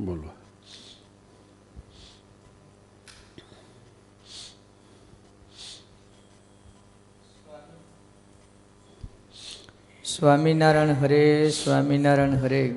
બોલો. 0.00 0.30
સ્વામિનારાયણ 10.04 10.88
હરે 10.88 11.50
સ્વામિનારાયણ 11.50 12.30
હરે. 12.30 12.74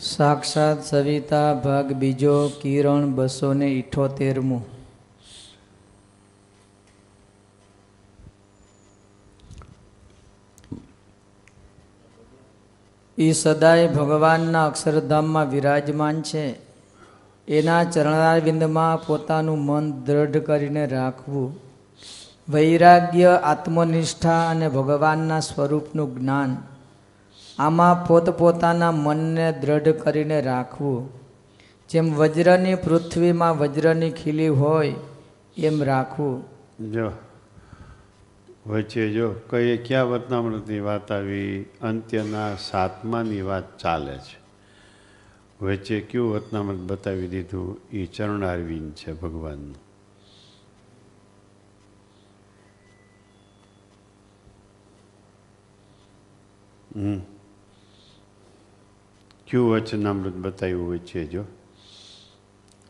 સાક્ષાત 0.00 0.84
સવિતા 0.84 1.54
ભાગ 1.54 1.92
બીજો 1.92 2.48
કિરણ 2.48 3.06
બસો 3.06 3.52
ને 3.52 3.66
ઇઠોતેરમું. 3.66 4.81
એ 13.22 13.32
સદાય 13.32 13.88
ભગવાનના 13.88 14.66
અક્ષરધામમાં 14.66 15.50
વિરાજમાન 15.50 16.22
છે. 16.22 16.46
એના 17.48 17.84
ચરણારવિંદમાં 17.84 19.02
પોતાનું 19.06 19.64
મન 19.64 19.84
દ્રઢ 20.06 20.36
કરીને 20.38 20.84
રાખવું, 20.86 21.48
વૈરાગ્ય, 22.48 23.30
આત્મનિષ્ઠા 23.44 24.42
અને 24.50 24.68
ભગવાનના 24.68 25.40
સ્વરૂપનું 25.40 26.14
જ્ઞાન, 26.14 26.52
આમાં 27.58 28.06
પોતપોતાના 28.06 28.92
મનને 28.96 29.48
દ્રઢ 29.62 29.98
કરીને 30.02 30.38
રાખવું, 30.40 31.00
જેમ 31.90 32.06
વજ્રની 32.14 32.80
પૃથ્વીમાં 32.84 33.58
વજ્રની 33.58 34.12
ખીલી 34.12 34.54
હોય, 34.60 34.94
એમ 35.56 35.76
રાખવું. 35.82 36.36
વચ્ચે 38.66 39.10
જો 39.10 39.34
કઈ 39.50 39.78
ક્યાં 39.78 40.08
વતનામૃતની 40.08 40.80
વાત 40.80 41.12
આવી, 41.12 41.62
અંત્યના 41.62 42.56
સાતમાની 42.56 43.42
વાત 43.42 43.78
ચાલે 43.78 44.18
છે. 44.18 44.42
વચ્ચે 45.64 46.00
કયું 46.00 46.32
વતનામૃત 46.32 46.78
બતાવી 46.78 47.28
દીધું? 47.28 47.80
એ 47.90 48.06
ચરણારવિંદ 48.06 48.94
છે 48.94 49.12
ભગવાનનું. 49.12 49.76
હમ. 56.96 57.18
કયું 59.50 59.70
વચનામૃત 59.70 60.34
બતાવ્યું 60.34 60.88
વચ્ચે 60.88 61.24
જો? 61.24 61.44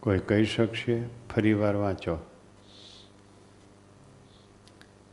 કોઈ 0.01 0.19
કહી 0.19 0.45
શકશે? 0.45 1.03
ફરી 1.35 1.53
વાર 1.53 1.77
વાંચો. 1.77 2.32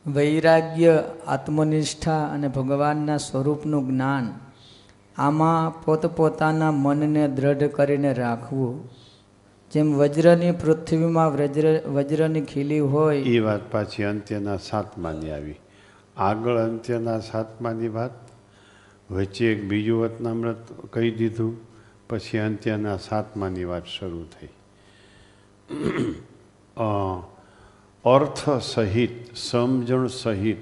વૈરાગ્ય, 0.06 1.04
આત્મનિષ્ઠા 1.26 2.24
અને 2.24 2.48
ભગવાનના 2.48 3.16
સ્વરૂપનું 3.16 3.88
જ્ઞાન 3.88 4.34
આમાં 5.18 5.84
પોતપોતાના 5.84 6.70
મનને 6.70 7.28
દ્રઢ 7.28 7.64
કરીને 7.64 8.12
રાખવું. 8.12 8.90
જેમ 9.72 9.94
વજ્રની 9.94 10.52
પૃથ્વીમાં 10.52 11.32
વજ્ર 11.32 11.88
વજ્રની 11.88 12.40
ખીલી 12.40 12.80
હોય 12.80 13.22
એ 13.22 13.38
વાત 13.38 13.72
પાછી 13.72 14.04
અંત્યના 14.04 14.56
સાતમાની 14.56 15.30
આવી. 15.30 15.54
આગળ 16.16 16.56
અંત્યના 16.56 17.18
સાતમાની 17.18 17.88
વાત. 17.88 18.10
વચ્ચે 19.10 19.52
એક 19.52 19.68
બીજું 19.68 20.00
વતનામૃત 20.00 20.90
કહી 20.90 21.10
દીધું. 21.10 21.56
પછી 22.10 22.38
અંત્યના 22.38 22.96
સાતમાની 22.96 23.64
વાત 23.64 23.86
શરૂ 23.86 24.24
થઈ. 24.24 24.48
અર્થ 28.04 28.50
સહિત, 28.50 29.34
સમજણ 29.34 30.06
સહિત, 30.06 30.56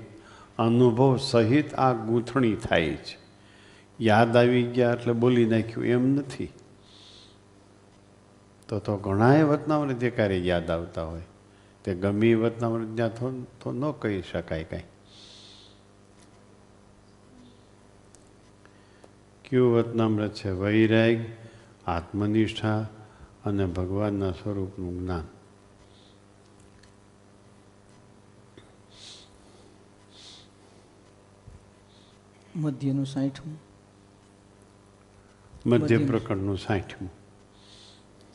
અનુભવ 0.58 1.16
સહિત 1.16 1.74
આ 1.74 1.92
ગૂંથણી 1.92 2.56
થાય 2.56 2.94
છે. 2.94 3.18
યાદ 4.00 4.36
આવી 4.36 4.62
ગયા 4.62 4.92
એટલે 4.92 5.12
બોલી 5.12 5.46
નાખ્યું, 5.46 5.86
એમ 5.86 6.08
નથી. 6.08 6.52
તો 8.68 8.78
તો 8.78 8.96
ઘણાય 8.96 9.42
વતનામૃત 9.42 10.04
ક્યારે 10.04 10.38
યાદ 10.38 10.70
આવતા 10.70 11.02
હોય. 11.02 11.22
તે 11.84 11.94
ગમે 11.94 12.30
એ 12.30 12.34
વતનામૃત 12.34 12.96
ત્યાં 12.96 13.14
તો 13.42 13.72
ન 13.72 13.90
કહી 13.90 14.22
શકાય 14.32 14.64
કાંઈ. 14.64 14.82
કયું 19.50 19.74
વતનામૃત 19.74 20.34
છે? 20.34 20.50
વૈરાગ, 20.50 21.16
આત્મનિષ્ઠા 21.86 22.88
અને 23.44 23.66
ભગવાનના 23.66 24.30
સ્વરૂપનું 24.30 25.02
જ્ઞાન. 25.02 25.37
મધ્યનું 32.58 33.06
સાઠમું. 33.06 33.58
મધ્ય. 35.66 35.98
પ્રકરણનું 35.98 36.58
સાઠમું. 36.58 37.10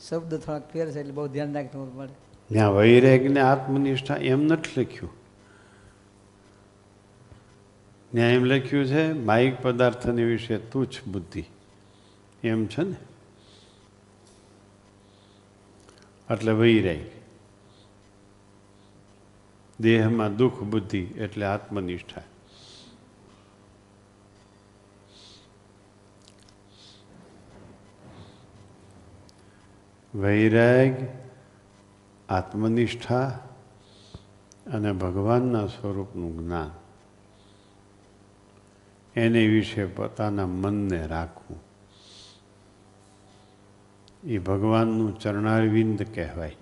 શબ્દ 0.08 0.34
થોડાક 0.34 0.72
ફેર 0.72 0.90
છે 0.90 1.00
એટલે 1.00 1.12
બહુ 1.12 1.26
ધ્યાન 1.26 1.54
રાખવું 1.54 1.96
પડે. 1.96 2.12
ત્યાં 2.48 2.72
વૈરાગ 2.72 3.32
ને 3.32 3.40
આત્મનિષ્ઠા 3.40 4.16
એમ 4.16 4.42
નથી 4.42 4.80
લખ્યું. 4.80 5.10
ત્યાં 8.10 8.30
એમ 8.30 8.44
લખ્યું 8.44 8.86
છે 8.86 9.12
માહિક 9.12 9.62
પદાર્થની 9.62 10.24
વિશે 10.24 10.58
તુચ્છ 10.58 10.96
બુદ્ધિ. 11.06 11.44
એમ 12.42 12.66
છે 12.66 12.82
ને? 12.82 12.96
એટલે 16.30 16.52
વૈરાગ. 16.52 16.98
દેહમાં 19.80 20.36
દુઃખ 20.36 20.54
બુદ્ધિ 20.54 20.98
એટલે 20.98 21.46
આત્મનિષ્ઠા. 21.46 22.22
વૈરાગ, 30.14 30.94
આત્મનિષ્ઠા 32.28 33.48
અને 34.66 34.92
ભગવાનના 34.92 35.66
સ્વરૂપનું 35.66 36.44
જ્ઞાન. 36.44 36.70
એને 39.20 39.46
વિશે 39.46 39.86
પોતાના 39.86 40.46
મનને 40.46 41.06
રાખવું. 41.06 41.60
એ 44.24 44.38
ભગવાનનું 44.38 45.18
ચરણારવિંદ 45.18 46.02
કહેવાય. 46.02 46.56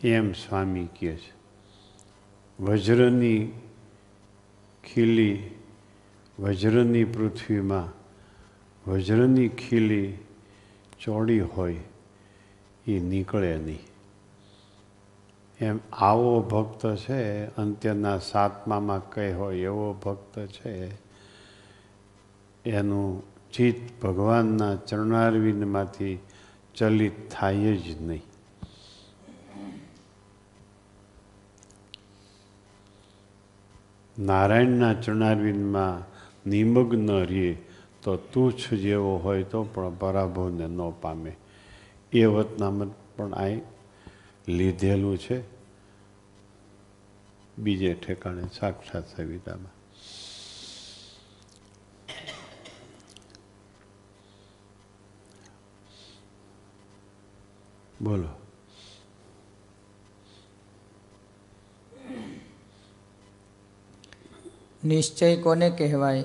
એમ 0.00 0.32
સ્વામી 0.32 0.86
કહે 0.86 1.16
છે, 1.16 1.38
વજ્રની 2.62 3.52
ખીલી 4.94 5.50
વજ્રની 6.38 7.04
પૃથ્વીમાં 7.04 7.97
વજ્રની 8.88 9.48
ખીલી 9.48 10.12
ચોડી 11.00 11.40
હોય, 11.40 11.76
એ 12.86 13.00
નીકળે 13.00 13.56
નહીં. 13.58 13.78
એમ 15.60 15.78
આવો 15.92 16.40
ભક્ત 16.40 16.96
છે, 16.96 17.44
અંત્યના 17.56 18.18
સાતમામાં 18.18 19.10
કહે 19.10 19.32
હોય 19.32 19.58
એવો 19.58 19.92
ભક્ત 19.92 20.46
છે, 20.46 20.90
એનું 22.70 23.22
ચિત્ત 23.52 24.02
ભગવાનના 24.02 24.76
ચરણારવિંદમાંથી 24.76 26.18
ચલિત 26.74 27.12
થાય 27.30 27.76
જ 27.76 28.02
નહીં. 28.02 28.22
નારાયણના 34.18 34.94
ચરણારવિંદમાં 34.94 36.04
નિમગ્ન 36.50 37.10
રહીએ 37.10 37.67
તો 38.02 38.16
તુચ્છ 38.16 38.74
જેવો 38.74 39.16
હોય 39.16 39.42
તો 39.42 39.64
પણ 39.64 39.94
પરાભવને 39.94 40.66
ન 40.66 40.90
પામે. 41.00 41.36
એ 42.12 42.24
વતનામત 42.24 42.94
પણ 43.16 43.34
આ 43.34 43.46
લીધેલું 44.48 45.18
છે. 45.18 45.42
બીજે 47.58 47.94
ઠેકાણે 47.94 48.42
સાક્ષાત 48.58 49.16
સવિતામાં. 49.16 49.78
બોલો. 58.04 58.28
નિશ્ચય 64.84 65.36
કોને 65.36 65.70
કહેવાય? 65.70 66.24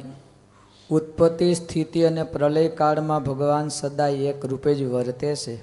ઉત્પત્તિ, 0.93 1.53
સ્થિતિ 1.53 2.01
અને 2.01 2.23
પ્રલય 2.23 2.69
કાળમાં 2.69 3.23
ભગવાન 3.23 3.67
સદાય 3.67 4.13
એક 4.13 4.45
રૂપે 4.45 4.75
જ 4.75 4.83
વર્તે 4.83 5.35
છે. 5.35 5.55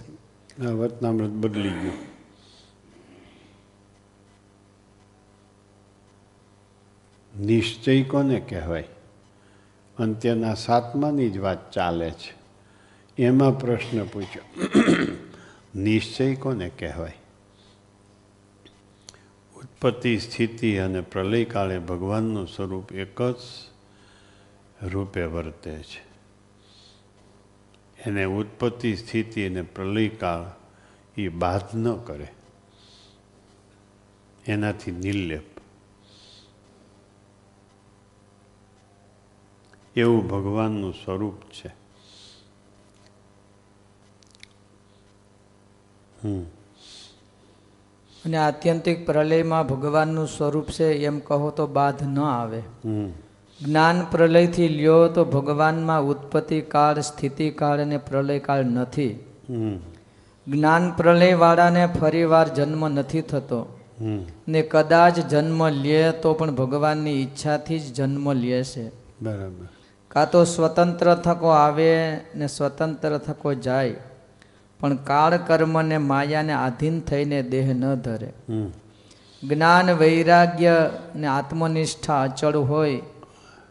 આ 0.62 0.70
વર્તનામૃત 0.70 1.30
બદલી 1.30 1.68
ગયું. 1.68 1.92
નિશ્ચય 7.46 8.02
કોને 8.02 8.40
કહેવાય? 8.40 8.84
અંત્યના 9.98 10.54
સાતમાની 10.54 11.30
જ 11.30 11.38
વાત 11.38 11.72
ચાલે 11.72 12.10
છે. 12.10 12.34
એમાં 13.22 13.58
પ્રશ્ન 13.58 14.04
પૂછ્યો. 14.04 14.42
નિશ્ચય 15.74 16.34
કોને 16.34 16.68
કહેવાય? 16.68 17.12
ઉત્પત્તિ, 19.56 20.18
સ્થિતિ 20.18 20.76
અને 20.76 21.00
પ્રલય 21.00 21.44
કાળે 21.44 21.78
ભગવાનનું 21.78 22.46
સ્વરૂપ 22.46 22.92
એક 22.92 23.22
જ 23.22 23.36
રૂપે 24.82 25.24
વર્તે 25.24 25.82
છે. 25.82 26.10
એને 28.06 28.24
ઉત્પત્તિ 28.24 28.96
સ્થિતિ 28.96 29.46
અને 29.46 29.62
પ્રલયકાળ 29.62 30.60
એ 31.16 31.28
બાધ 31.28 31.76
ન 31.76 31.96
કરે. 31.96 32.28
એનાથી 34.46 34.90
નિર્લેપ. 34.90 35.42
એવું 39.96 40.28
ભગવાનનું 40.28 40.92
સ્વરૂપ 40.92 41.36
છે. 41.40 41.68
હમ. 46.24 46.42
અને 48.24 48.36
આત્યંતિક 48.36 49.06
પ્રલયમાં 49.06 49.66
ભગવાનનું 49.66 50.28
સ્વરૂપ 50.28 50.66
છે 50.66 50.84
એમ 50.84 51.20
કહો 51.20 51.50
તો 51.50 51.66
બાધ 51.66 52.02
ન 52.02 52.20
આવે. 52.20 52.58
હમ. 52.58 53.12
જ્ઞાન 53.64 54.04
પ્રલયથી 54.10 54.68
લ્યો 54.68 55.08
તો 55.08 55.24
ભગવાનમાં 55.24 56.02
ઉત્પત્તિ 56.02 56.60
કાળ 56.60 57.00
સ્થિતિ 57.00 57.50
કાળ 57.50 57.78
અને 57.78 57.98
પ્રલય 57.98 58.38
કાળ 58.38 58.64
નથી. 58.64 59.18
જ્ઞાન 60.48 60.92
પ્રલયવાળાને 60.92 61.86
ફરીવાર 61.86 62.48
જન્મ 62.48 62.88
નથી 62.88 63.20
થતો. 63.20 63.78
ને 64.48 64.62
કદાચ 64.62 65.18
જન્મ 65.18 65.68
લે 65.68 66.12
તો 66.12 66.34
પણ 66.34 66.54
ભગવાનની 66.54 67.22
ઈચ્છાથી 67.22 67.78
જ 67.78 67.94
જન્મ 67.94 68.32
લે 68.32 68.64
છે. 68.64 68.88
બરાબર. 69.22 69.68
કાં 70.08 70.30
તો 70.30 70.44
સ્વતંત્ર 70.44 71.14
થકો 71.14 71.48
આવે 71.48 72.20
ને 72.34 72.46
સ્વતંત્ર 72.46 73.18
થકો 73.18 73.54
જાય 73.54 73.94
પણ 74.80 74.96
કાળ 74.96 75.36
કર્મ 75.36 75.82
ને 75.82 75.98
માયાને 75.98 76.52
આધીન 76.52 77.00
થઈને 77.00 77.42
દેહ 77.42 77.74
ન 77.74 77.94
ધરે. 77.94 78.32
જ્ઞાન 79.42 79.90
વૈરાગ્ય 79.90 80.90
ને 81.16 81.26
આત્મનિષ્ઠા 81.26 82.22
અચળ 82.22 82.56
હોય 82.56 83.02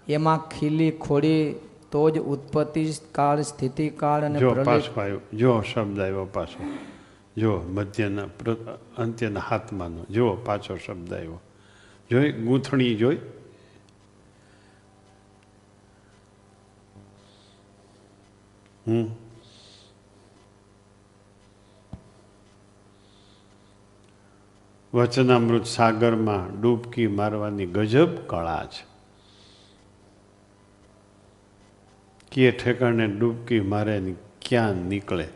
એમાં 0.09 0.49
ખીલી 0.49 0.91
ખોડી 0.91 1.55
તો 1.91 2.09
જ 2.09 2.19
ઉત્પત્તિ 2.19 2.91
કાળ 3.11 3.41
સ્થિતિ 3.41 3.89
કાળ 3.89 4.23
અને 4.23 4.39
જો 4.39 4.53
પાછો 4.53 5.01
આવ્યો 5.01 5.19
જો 5.33 5.61
શબ્દ 5.61 5.99
આવ્યો 5.99 6.25
પાછો. 6.25 6.63
જો 7.37 7.57
મધ્યના 7.57 8.23
અંત્યના 8.97 9.39
હાથમાંનો 9.39 10.05
જો 10.09 10.33
પાછો 10.45 10.77
શબ્દ 10.77 11.13
આવ્યો. 11.13 11.41
જોઈ 12.11 12.31
ગૂંથણી 12.31 12.95
જોઈ. 12.95 13.17
હમ. 18.87 19.07
વચનામૃત 24.93 25.65
સાગરમાં 25.65 26.61
ડૂબકી 26.61 27.07
મારવાની 27.07 27.65
ગજબ 27.65 28.09
કળા 28.27 28.65
છે. 28.65 28.88
કે 32.31 32.51
ઠેકાણે 32.51 33.07
ડૂબકી 33.07 33.59
મારે 33.59 34.15
ક્યાં 34.41 34.73
નીકળે? 34.73 35.27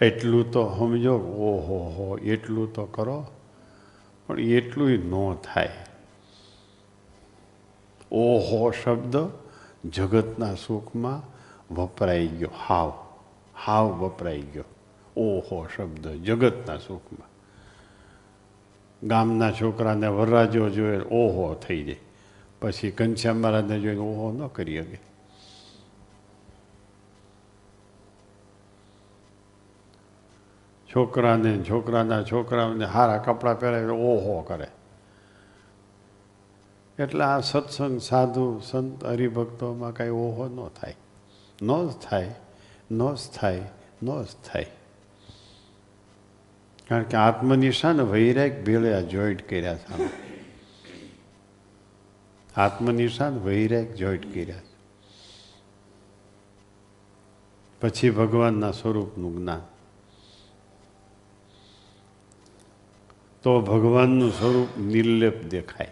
એટલું 0.00 0.52
તો 0.52 0.74
સમજો, 0.78 1.14
ઓહો 1.18 1.78
હો, 1.78 2.18
એટલું 2.18 2.72
તો 2.72 2.86
કરો, 2.86 3.26
પણ 4.26 4.40
એટલું 4.40 4.90
ન 4.90 5.34
થાય. 5.34 5.70
ઓહો 8.12 8.70
શબ્દ 8.70 9.16
જગતના 9.90 10.54
સુખમાં 10.54 11.38
વપરાઈ 11.74 12.26
ગયો. 12.26 12.48
હાવ 12.66 12.92
હાવ 13.66 13.86
વપરાઈ 13.86 14.40
ગયો. 14.40 14.64
ઓહો 15.16 15.66
શબ્દ 15.76 16.08
જગતના 16.08 16.78
સુખમાં. 16.78 17.27
ગામના 19.02 19.52
છોકરાને 19.52 20.06
વરરાજો 20.06 20.70
જોઈએ 20.70 20.98
ઓહો 20.98 21.54
થઈ 21.54 21.84
જાય. 21.84 21.96
પછી 22.60 22.90
ઘનશ્યામ 22.90 23.36
મહારાજને 23.36 23.80
જોઈને 23.80 24.00
ઓહો 24.00 24.32
ન 24.32 24.46
કરી 24.46 24.78
શકે. 24.78 25.08
છોકરાને 30.96 31.62
છોકરાના 31.70 32.22
છોકરાઓને 32.22 32.86
સારા 32.92 33.18
કપડાં 33.18 33.60
પહેરાવે 33.60 33.86
ઓહો 33.86 34.40
કરે. 34.40 34.66
એટલે 36.98 37.24
આ 37.24 37.40
સત્સંગ 37.40 38.00
સાધુ, 38.00 38.60
સંત, 38.70 39.04
હરિભક્તોમાં 39.04 39.92
કાંઈ 39.92 40.10
ઓહો 40.10 40.48
ન 40.48 40.68
થાય. 40.68 40.96
ન 41.62 41.88
જ 41.88 41.92
થાય, 42.02 42.34
ન 42.92 43.14
જ 43.14 43.18
થાય, 43.34 43.62
ન 44.02 44.22
જ 44.22 44.26
થાય. 44.26 44.66
કારણ 46.88 47.02
કે 47.02 47.16
આત્મનિશાન 47.16 48.00
વૈરાગ 48.00 48.64
ભેળે 48.64 48.94
આ 48.94 49.00
જોઈન્ટ 49.00 49.48
કર્યા 49.48 49.74
છે. 49.74 50.08
આત્મનિશાન 52.56 53.38
વૈરાગ 53.38 53.94
જોઈન્ટ 53.94 54.34
કર્યા 54.34 54.60
પછી 57.80 58.10
ભગવાનના 58.10 58.72
સ્વરૂપનું 58.72 59.38
જ્ઞાન. 59.38 59.60
તો 63.42 63.60
ભગવાનનું 63.60 64.30
સ્વરૂપ 64.30 64.80
નિર્લેપ 64.80 65.42
દેખાય. 65.42 65.90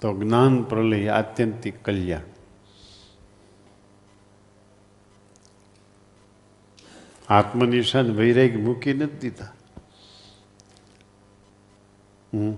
તો 0.00 0.18
જ્ઞાન 0.18 0.62
પ્રલય 0.62 1.08
આત્યંતિક 1.08 1.84
કલ્યાણ. 1.84 2.35
આત્મનિશાન 7.28 8.10
વૈરાગ 8.12 8.60
મૂકી 8.60 8.94
નથી 8.94 9.18
દીધા. 9.18 9.46
હમ. 12.34 12.54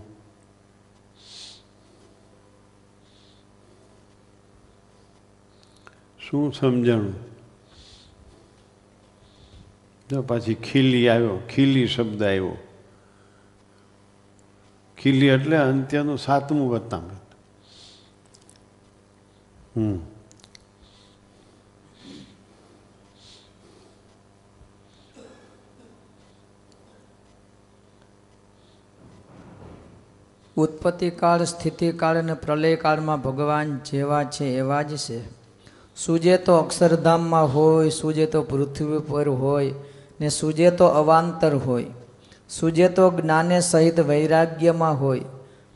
શું 6.31 6.53
સમજણું? 6.53 7.15
જો 10.11 10.23
પાછી 10.23 10.55
ખીલી 10.55 11.09
આવ્યો, 11.09 11.39
ખીલી 11.55 11.87
શબ્દ 11.87 12.23
આવ્યો. 12.23 12.57
ખીલી 15.03 15.27
એટલે 15.27 15.57
અંત્યનું 15.57 16.19
સાતમું 16.19 16.71
વતનામૃત 16.71 17.35
હમ. 19.77 20.18
ઉત્પત્તિ 30.59 31.11
કાળ 31.11 31.45
સ્થિતિ 31.45 31.93
કાળ 31.93 32.17
અને 32.17 32.35
પ્રલયકાળમાં 32.35 33.23
ભગવાન 33.23 33.77
જેવા 33.77 34.25
છે 34.25 34.45
એવા 34.45 34.83
જ 34.83 34.97
છે. 34.97 35.21
સૂજે 35.97 36.37
તો 36.37 36.57
અક્ષરધામમાં 36.57 37.55
હોય 37.55 37.91
સૂજે 37.91 38.27
તો 38.27 38.43
પૃથ્વી 38.43 38.99
પર 38.99 39.29
હોય 39.29 39.75
ને 40.21 40.29
સૂજે 40.29 40.71
તો 40.71 40.87
અવાંતર 40.87 41.55
હોય. 41.55 41.85
સૂજે 42.51 42.89
તો 42.89 43.11
જ્ઞાને 43.11 43.61
સહિત 43.61 44.01
વૈરાગ્યમાં 44.01 45.01
હોય. 45.01 45.21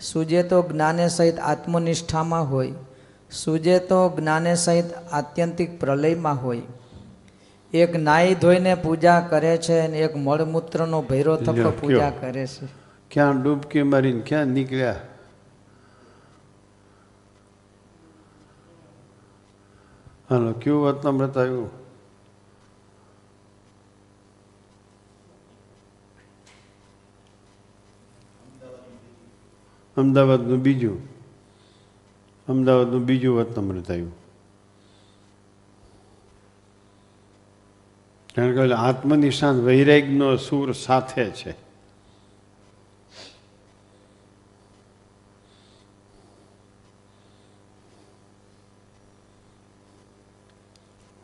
સૂજે 0.00 0.42
તો 0.42 0.62
જ્ઞાને 0.62 1.08
સહિત 1.08 1.38
આત્મનિષ્ઠામાં 1.38 2.50
હોય. 2.50 2.72
સૂજે 3.32 3.78
તો 3.78 4.16
જ્ઞાને 4.18 4.54
સહિત 4.54 4.84
આત્યંતિક 5.12 5.80
પ્રલયમાં 5.80 6.44
હોય. 6.44 6.62
એક 7.74 7.96
નાઈ 7.96 8.34
ધોઈને 8.34 8.74
પૂજા 8.74 9.20
કરે 9.20 9.56
છે 9.56 9.80
અને 9.80 9.98
એક 9.98 10.16
મળમૂત્રનો 10.16 11.02
ભૈરો 11.02 11.36
થકો 11.36 11.72
પૂજા 11.80 12.12
કરે 12.20 12.46
છે. 12.46 12.81
ક્યાં 13.12 13.40
ડૂબકી 13.40 13.84
મારીને 13.84 14.22
ક્યાં 14.22 14.54
નીકળ્યા 14.54 15.00
હાલો 20.28 20.52
કયું 20.56 20.84
વતનામૃત 20.86 21.36
આવ્યું 21.36 21.70
અમદાવાદનું 29.96 30.62
બીજું 30.62 31.00
અમદાવાદનું 32.48 33.04
બીજું 33.06 33.36
વતનામૃત 33.38 33.90
આવ્યું 33.90 34.14
કારણ 38.34 38.56
કે 38.70 38.80
આત્મનિશાન 38.80 39.62
વૈરાગ્યનો 39.64 40.32
સૂર 40.40 40.74
સાથે 40.76 41.28
છે 41.34 41.54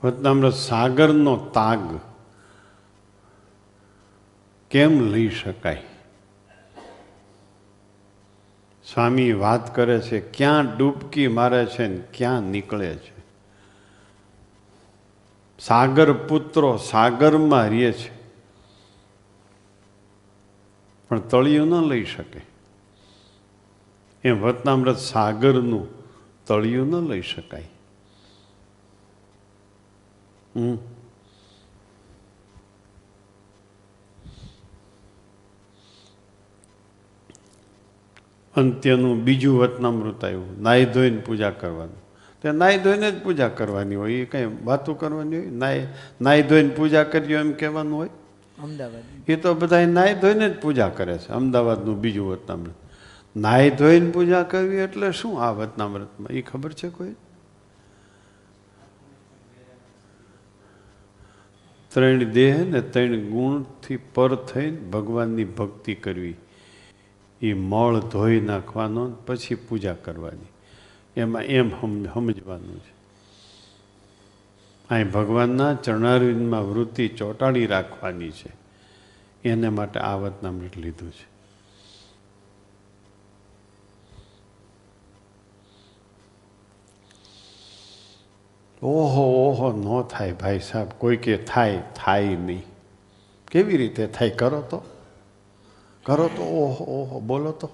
વતનામૃત 0.08 0.54
સાગરનો 0.54 1.36
તાગ 1.36 2.00
કેમ 4.70 5.00
લઈ 5.00 5.30
શકાય? 5.30 5.82
સ્વામી 8.94 9.32
વાત 9.32 9.76
કરે 9.76 10.00
છે, 10.00 10.20
ક્યાં 10.20 10.76
ડૂબકી 10.76 11.28
મારે 11.28 11.66
છે 11.66 11.86
ને 11.86 12.02
ક્યાં 12.16 12.42
નીકળે 12.42 12.94
છે? 12.94 13.18
સાગર 15.58 16.12
પુત્રો 16.12 16.76
સાગરમાં 16.76 17.68
રહે 17.68 17.92
છે. 17.92 18.18
પણ 21.08 21.20
તળિયું 21.20 21.68
ન 21.68 21.88
લઈ 21.88 22.04
શકે. 22.04 22.40
એમ 24.24 24.42
વતનામૃત 24.42 24.96
સાગરનું 24.96 25.86
તળિયું 26.46 26.88
ન 26.88 27.08
લઈ 27.08 27.22
શકાય. 27.22 27.68
હમ. 30.58 30.78
અંત્યનું 38.56 39.24
બીજું 39.24 39.58
વતનામૃત 39.58 40.24
આવ્યું. 40.24 40.62
નાહી 40.62 40.84
ધોઈને 40.84 41.18
પૂજા 41.18 41.50
કરવાનું. 41.50 41.96
તે 42.42 42.52
નાહી 42.52 42.78
ધોઈને 42.78 43.10
જ 43.10 43.22
પૂજા 43.22 43.48
કરવાની 43.48 43.94
હોય. 43.94 44.12
એ 44.14 44.24
કંઈ 44.24 44.56
વાતો 44.64 44.94
કરવાની 44.94 45.36
હોય? 45.36 45.50
નાહી 45.50 45.86
નાહી 46.20 46.42
ધોઈને 46.42 46.68
પૂજા 46.68 47.04
કર્યો 47.04 47.38
એમ 47.38 47.52
કહેવાનું 47.52 47.98
હોય? 47.98 48.08
અમદાવાદ 48.62 49.30
એ 49.30 49.36
તો 49.36 49.54
બધા 49.54 49.86
નાહી 49.86 50.14
ધોઈને 50.14 50.48
જ 50.48 50.60
પૂજા 50.60 50.88
કરે 50.88 51.18
છે. 51.18 51.28
અમદાવાદનું 51.28 52.00
બીજું 52.00 52.30
વતનામૃત. 52.30 52.74
નાહી 53.36 53.70
ધોઈને 53.70 54.10
પૂજા 54.10 54.42
કરવી 54.42 54.76
એટલે 54.76 55.12
શું 55.12 55.42
આ 55.42 55.50
વતનામૃતમાં? 55.50 56.28
એ 56.28 56.40
ખબર 56.40 56.72
છે 56.72 56.88
કોઈ? 56.88 57.14
ત્રણ 61.88 62.24
દેહ 62.24 62.64
ને 62.64 62.80
ત્રણ 62.80 63.16
ગુણથી 63.16 63.96
પર 63.96 64.34
થઈને 64.34 64.76
ભગવાનની 64.76 65.44
ભક્તિ 65.44 65.94
કરવી. 65.94 66.34
એ 67.40 67.52
મળ 67.52 67.98
ધોઈ 67.98 68.40
નાખવાનો 68.40 69.10
પછી 69.26 69.54
પૂજા 69.54 69.94
કરવાની. 69.94 70.46
એમાં 71.20 71.42
એમ 71.42 71.70
સમજવાનું 71.70 72.78
છે. 72.78 72.98
અહીં 74.90 75.10
ભગવાનના 75.10 75.74
ચરણારવિંદમાં 75.74 76.70
વૃત્તિ 76.70 77.08
ચોંટાડી 77.08 77.66
રાખવાની 77.66 78.30
છે. 78.30 78.52
એને 79.48 79.68
માટે 79.68 80.00
આ 80.00 80.16
વતનામૃત 80.16 80.76
લીધું 80.76 81.10
છે. 81.10 81.37
ઓહો 88.82 89.50
ઓહો, 89.50 89.72
ન 89.72 90.02
થાય 90.02 90.32
ભાઈ 90.32 90.58
સાહેબ, 90.58 90.88
કોઈ 90.98 91.16
કે 91.16 91.36
થાય 91.36 91.82
થાય 91.96 92.24
નહીં. 92.24 92.62
કેવી 93.50 93.76
રીતે 93.76 94.06
થાય? 94.06 94.30
કરો 94.30 94.60
તો. 94.60 94.82
કરો 96.02 96.28
તો, 96.28 96.42
ઓહો 96.42 96.84
ઓહો, 96.84 97.20
બોલો 97.20 97.52
તો. 97.52 97.70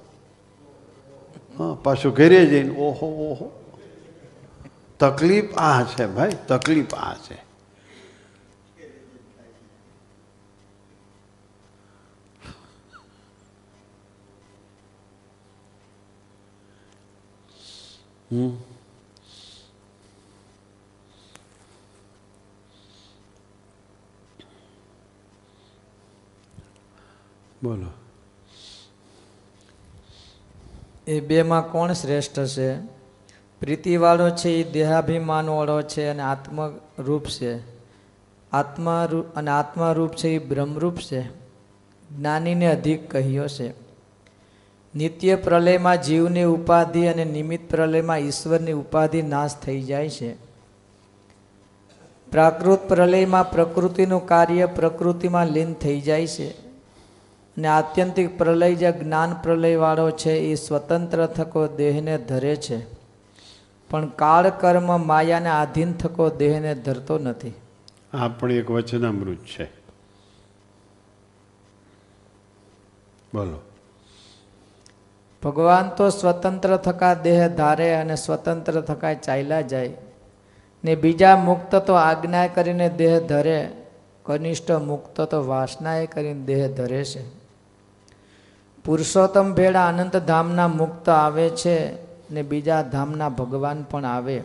હા, 1.59 1.75
પાછું 1.75 2.13
ઘેરે 2.13 2.47
જઈને, 2.47 2.71
ઓહો 2.71 3.07
ઓહો. 3.07 3.51
તકલીફ 4.99 5.55
આ 5.55 5.85
છે 5.85 6.07
ભાઈ, 6.07 6.31
તકલીફ 6.49 6.95
આ 6.95 7.15
છે. 7.15 7.45
હમ. 18.33 18.74
બોલો. 27.65 27.87
એ 31.07 31.21
બેમાં 31.21 31.71
કોણ 31.71 31.93
શ્રેષ્ઠ 31.93 32.41
છે? 32.45 32.81
પ્રીતિવાળો 33.61 34.31
છે, 34.31 34.51
એ 34.51 34.73
દેહાભિમાનવાળો 34.73 35.83
છે 35.83 36.07
અને 36.07 36.23
આત્મરૂપ 36.23 37.25
છે. 37.25 37.59
આત્મા 38.53 39.05
રૂ- 39.05 39.25
અને 39.37 39.51
આત્મારૂપ 39.51 40.11
છે, 40.11 40.29
એ 40.29 40.39
બ્રહ્મરૂપ 40.39 40.97
છે. 40.97 41.23
જ્ઞાનીને 42.17 42.67
અધિક 42.67 43.11
કહ્યો 43.11 43.49
છે. 43.49 43.71
નિત્ય 44.95 45.37
પ્રલયમાં 45.37 46.03
જીવની 46.03 46.43
ઉપાધિ 46.43 47.07
અને 47.07 47.25
નિમિત્ત 47.25 47.71
પ્રલયમાં 47.71 48.19
ઈશ્વરની 48.19 48.73
ઉપાધિ 48.73 49.23
નાશ 49.23 49.55
થઈ 49.55 49.83
જાય 49.83 50.09
છે. 50.09 50.35
પ્રાકૃત 52.31 52.89
પ્રલયમાં 52.89 53.51
પ્રકૃતિનું 53.51 54.27
કાર્ય 54.27 54.67
પ્રકૃતિમાં 54.67 55.47
લીન 55.47 55.75
થઈ 55.75 56.01
જાય 56.01 56.27
છે. 56.27 56.74
અને 57.57 57.69
આત્યંતિક 57.69 58.39
પ્રલય 58.39 58.75
જે 58.75 58.93
જ્ઞાન 58.93 59.35
પ્રલયવાળો 59.43 60.11
છે 60.11 60.33
એ 60.33 60.55
સ્વતંત્ર 60.55 61.27
થકો 61.27 61.67
દેહને 61.67 62.19
ધરે 62.19 62.57
છે. 62.57 62.87
પણ 63.91 64.09
કાળ 64.09 64.51
કર્મ 64.51 65.07
માયાને 65.07 65.49
આધીન 65.49 65.93
થકો 65.93 66.31
દેહને 66.31 66.75
ધરતો 66.75 67.19
નથી. 67.19 67.55
આ 68.15 68.29
પણ 68.29 68.53
એક 68.53 68.71
વચનામૃત 68.71 69.37
છે. 69.37 69.65
બોલો. 73.35 73.63
ભગવાન 75.43 75.89
તો 75.89 76.11
સ્વતંત્ર 76.11 76.77
થકા 76.77 77.15
દેહ 77.15 77.49
ધારે 77.49 77.95
અને 77.95 78.17
સ્વતંત્ર 78.17 78.81
થકા 78.81 79.15
ચાલ્યા 79.15 79.61
જાય. 79.61 79.95
ને 80.85 80.95
બીજા 80.95 81.37
મુક્ત 81.37 81.77
તો 81.77 81.93
આજ્ઞા 81.93 82.47
કરીને 82.47 82.89
દેહ 82.89 83.21
ધરે 83.21 83.71
કનિષ્ઠ 84.23 84.73
મુક્ત 84.73 85.21
તો 85.21 85.47
વાસનાએ 85.47 86.07
કરીને 86.07 86.45
દેહ 86.45 86.69
ધરે 86.69 87.05
છે. 87.05 87.44
પુરુષોત્તમ 88.85 89.55
ભેળા 89.55 89.89
અનંત 89.89 90.17
ધામના 90.17 90.69
મુક્ત 90.69 91.09
આવે 91.09 91.51
છે 91.51 91.95
ને 92.31 92.43
બીજા 92.43 92.83
ધામના 92.83 93.29
ભગવાન 93.29 93.83
પણ 93.91 94.05
આવે. 94.05 94.43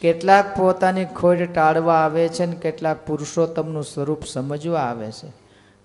કેટલાક 0.00 0.58
પોતાની 0.58 1.04
ખોટ 1.04 1.42
ટાળવા 1.42 1.94
આવે 1.94 2.28
છે 2.28 2.46
ને 2.46 2.56
કેટલાક 2.56 3.06
પુરુષોત્તમનું 3.06 3.82
સ્વરૂપ 3.82 4.24
સમજવા 4.24 4.80
આવે 4.80 5.12
છે 5.12 5.32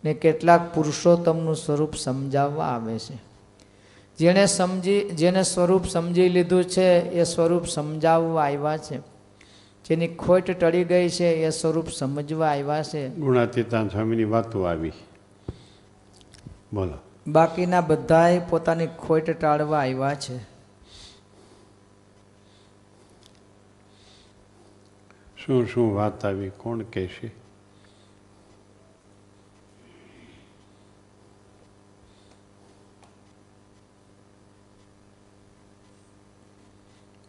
ને 0.03 0.13
કેટલાક 0.13 0.75
પુરુષોત્તમનું 0.75 1.55
સ્વરૂપ 1.55 1.95
સમજાવવા 1.95 2.65
આવે 2.65 2.99
છે. 2.99 3.17
જેણે 4.19 4.45
સમજી 4.45 5.01
જેને 5.01 5.43
સ્વરૂપ 5.43 5.85
સમજી 5.85 6.29
લીધું 6.29 6.63
છે 6.63 6.99
એ 6.99 7.23
સ્વરૂપ 7.23 7.65
સમજાવવા 7.65 8.43
આવ્યા 8.43 8.77
છે. 8.77 8.97
જેની 9.89 10.07
ખોટ 10.07 10.51
ટળી 10.51 10.83
ગઈ 10.83 11.09
છે 11.09 11.25
એ 11.25 11.49
સ્વરૂપ 11.49 11.87
સમજવા 11.89 12.47
આવ્યા 12.47 12.83
છે. 12.83 13.09
ગુણાતીતા 13.09 13.87
સ્વામીની 13.87 14.23
વાતો 14.23 14.63
આવી. 14.63 14.91
બોલો. 16.73 17.10
બાકીના 17.27 17.81
બધાએ 17.81 18.39
પોતાની 18.39 18.87
ખોટ 18.87 19.29
ટાળવા 19.29 19.79
આવ્યા 19.79 20.15
છે. 20.15 20.37
શું 25.37 25.67
શું 25.67 25.95
વાત 25.95 26.25
આવી? 26.25 26.49
કોણ 26.49 26.81
કહેશે 26.81 27.31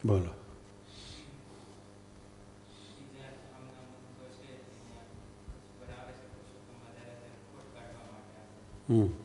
બોલો. 0.05 0.31
હમ. 8.89 9.22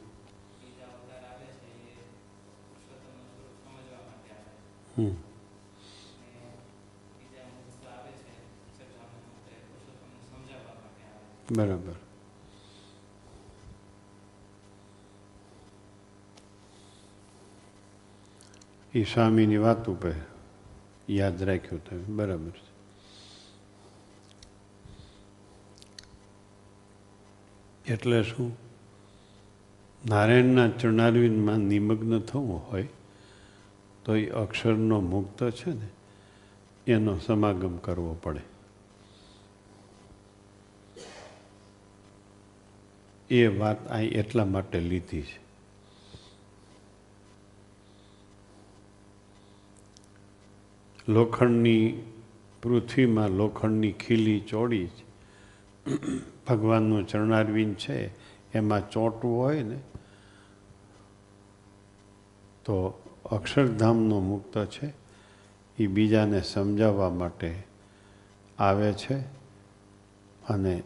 બરાબર. 4.97 5.13
એ 18.93 19.03
સ્વામીની 19.03 19.57
વાત 19.57 19.89
ઉપર 19.89 20.11
યાદ 21.09 21.43
રાખ્યું 21.43 21.89
તમે. 21.89 22.03
બરાબર 22.03 22.49
છે. 22.49 22.77
એટલે 27.93 28.23
શું? 28.23 28.57
નારાયણના 30.09 30.69
ચરણારવિંદમાં 30.69 31.57
નિમગ્ન 31.57 32.19
થવું 32.19 32.67
હોય 32.67 32.87
તો 34.07 34.15
એ 34.15 34.29
અક્ષરનો 34.29 35.01
મુક્ત 35.01 35.51
છે 35.51 35.69
ને, 35.69 35.87
એનો 36.87 37.17
સમાગમ 37.19 37.77
કરવો 37.77 38.17
પડે. 38.23 38.39
એ 43.29 43.47
વાત 43.47 43.87
અહીં 43.87 44.11
એટલા 44.11 44.45
માટે 44.45 44.79
લીધી 44.79 45.21
છે. 45.21 45.39
લોખંડની 51.11 52.03
પૃથ્વીમાં 52.61 53.27
લોખંડની 53.27 53.91
ખીલી 53.91 54.39
ચોડી 54.39 54.87
છે 54.87 55.05
ભગવાનનું 56.47 57.07
ચરણારવિંદ 57.07 57.75
છે, 57.75 58.07
એમાં 58.53 58.89
ચોંટવું 58.89 59.37
હોય 59.37 59.63
ને, 59.63 59.77
તો 62.65 63.03
અક્ષરધામનો 63.31 64.19
મુક્ત 64.19 64.65
છે. 64.65 64.93
એ 65.77 65.87
બીજાને 65.87 66.41
સમજાવવા 66.41 67.09
માટે 67.09 67.63
આવે 68.59 68.93
છે 68.93 69.17
અને 70.47 70.83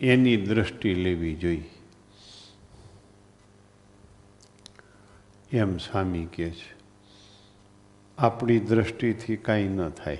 એની 0.00 0.36
દ્રષ્ટિ 0.36 0.94
લેવી 0.94 1.34
જોઈએ. 1.34 1.70
એમ 5.52 5.76
સ્વામી 5.76 6.26
કહે 6.26 6.50
છે. 6.50 6.74
આપણી 8.18 8.60
દ્રષ્ટિથી 8.60 9.36
કાંઈ 9.36 9.68
ન 9.68 9.88
થાય. 9.88 10.18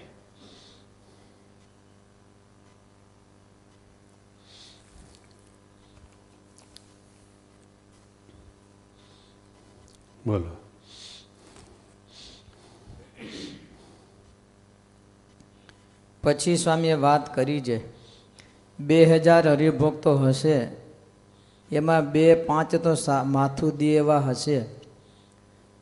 બોલો. 10.26 10.63
પછી 16.24 16.56
સ્વામીએ 16.56 16.96
વાત 17.04 17.24
કરી 17.34 17.60
છે 17.60 17.76
બે 18.78 18.98
હજાર 19.04 19.44
હરિભક્તો 19.48 20.12
હશે, 20.16 20.56
એમાં 21.70 22.02
બે 22.12 22.24
પાંચ 22.44 22.70
તો 22.84 22.92
માથું 23.26 23.72
દે 23.76 23.90
એવા 23.96 24.20
હશે. 24.20 24.58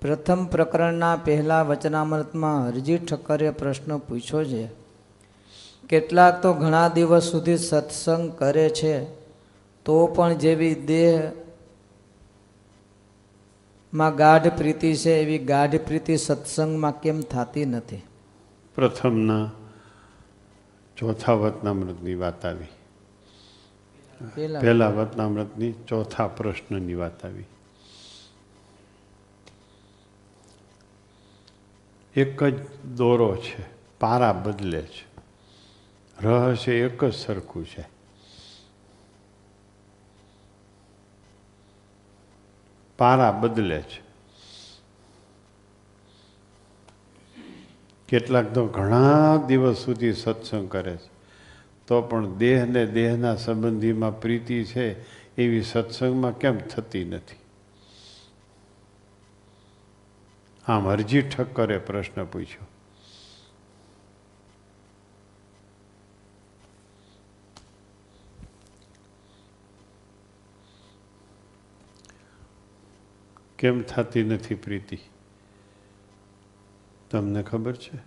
પ્રથમ 0.02 0.40
પ્રકરણના 0.46 1.16
પહેલા 1.16 1.62
વચનામૃતમાં 1.62 2.66
હરજી 2.66 2.98
ઠક્કરે 2.98 3.50
પ્રશ્ન 3.50 3.90
પૂછ્યો 3.98 4.42
છે, 4.44 4.64
કેટલાક 5.90 6.34
તો 6.42 6.50
ઘણા 6.52 6.88
દિવસ 6.88 7.24
સુધી 7.24 7.58
સત્સંગ 7.60 8.24
કરે 8.38 8.66
છે, 8.70 8.94
તો 9.86 9.94
પણ 10.06 10.32
જેવી 10.34 10.76
દેહમાં 10.86 11.32
ગાઢ 14.16 14.48
પ્રીતિ 14.56 14.90
છે, 14.96 15.12
એવી 15.20 15.40
ગાઢ 15.44 15.76
પ્રીતિ 15.86 16.14
સત્સંગમાં 16.18 17.00
કેમ 17.00 17.18
થતી 17.30 17.66
નથી? 17.66 18.02
પ્રથમના 18.76 19.44
ચોથા 20.96 21.32
વતનામૃતની 21.32 22.14
વાત 22.14 22.46
આવી. 22.46 22.66
પહેલા 24.60 24.88
વતનામૃતની 24.88 25.72
ચોથા 25.72 26.28
પ્રશ્નની 26.28 26.94
વાત 26.94 27.24
આવી. 27.24 27.44
એક 32.16 32.44
જ 32.44 32.84
દોરો 32.84 33.36
છે 33.36 33.64
પારા 33.98 34.32
બદલે 34.32 34.82
છે. 34.82 35.12
રહસ્ય 36.22 36.72
એક 36.72 37.04
જ 37.04 37.14
સરખું 37.14 37.66
છે. 37.66 37.84
પારા 42.98 43.32
બદલે 43.32 43.82
છે. 43.82 44.01
કેટલાક 48.12 48.54
તો 48.54 48.66
ઘણા 48.66 49.36
દિવસ 49.46 49.76
સુધી 49.76 50.12
સત્સંગ 50.12 50.70
કરે 50.70 50.96
છે. 50.96 51.10
તો 51.86 52.02
પણ 52.02 52.34
દેહ 52.34 52.64
ને 52.64 52.86
દેહના 52.86 53.36
સંબંધીમાં 53.36 54.20
પ્રીતિ 54.20 54.64
છે 54.64 55.02
એવી 55.36 55.62
સત્સંગમાં 55.62 56.38
કેમ 56.38 56.58
થતી 56.58 57.04
નથી? 57.04 57.36
આમ 60.66 60.88
હરજી 60.88 61.22
ઠક્કરે 61.22 61.78
પ્રશ્ન 61.78 62.24
પૂછ્યો. 62.24 62.66
કેમ 73.58 73.82
થતી 73.82 74.22
નથી 74.22 74.54
પ્રીતિ? 74.54 74.98
તમને 77.12 77.42
ખબર 77.42 77.76
છે 77.76 77.98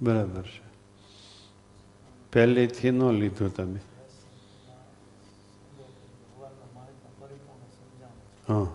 બરાબર 0.00 0.46
છે 0.46 0.66
પહેલેથી 2.32 2.92
ન 2.92 3.00
લીધું 3.12 3.50
તમે 3.50 3.80
હા 8.48 8.68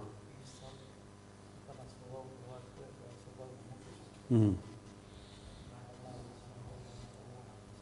હમ 4.29 4.51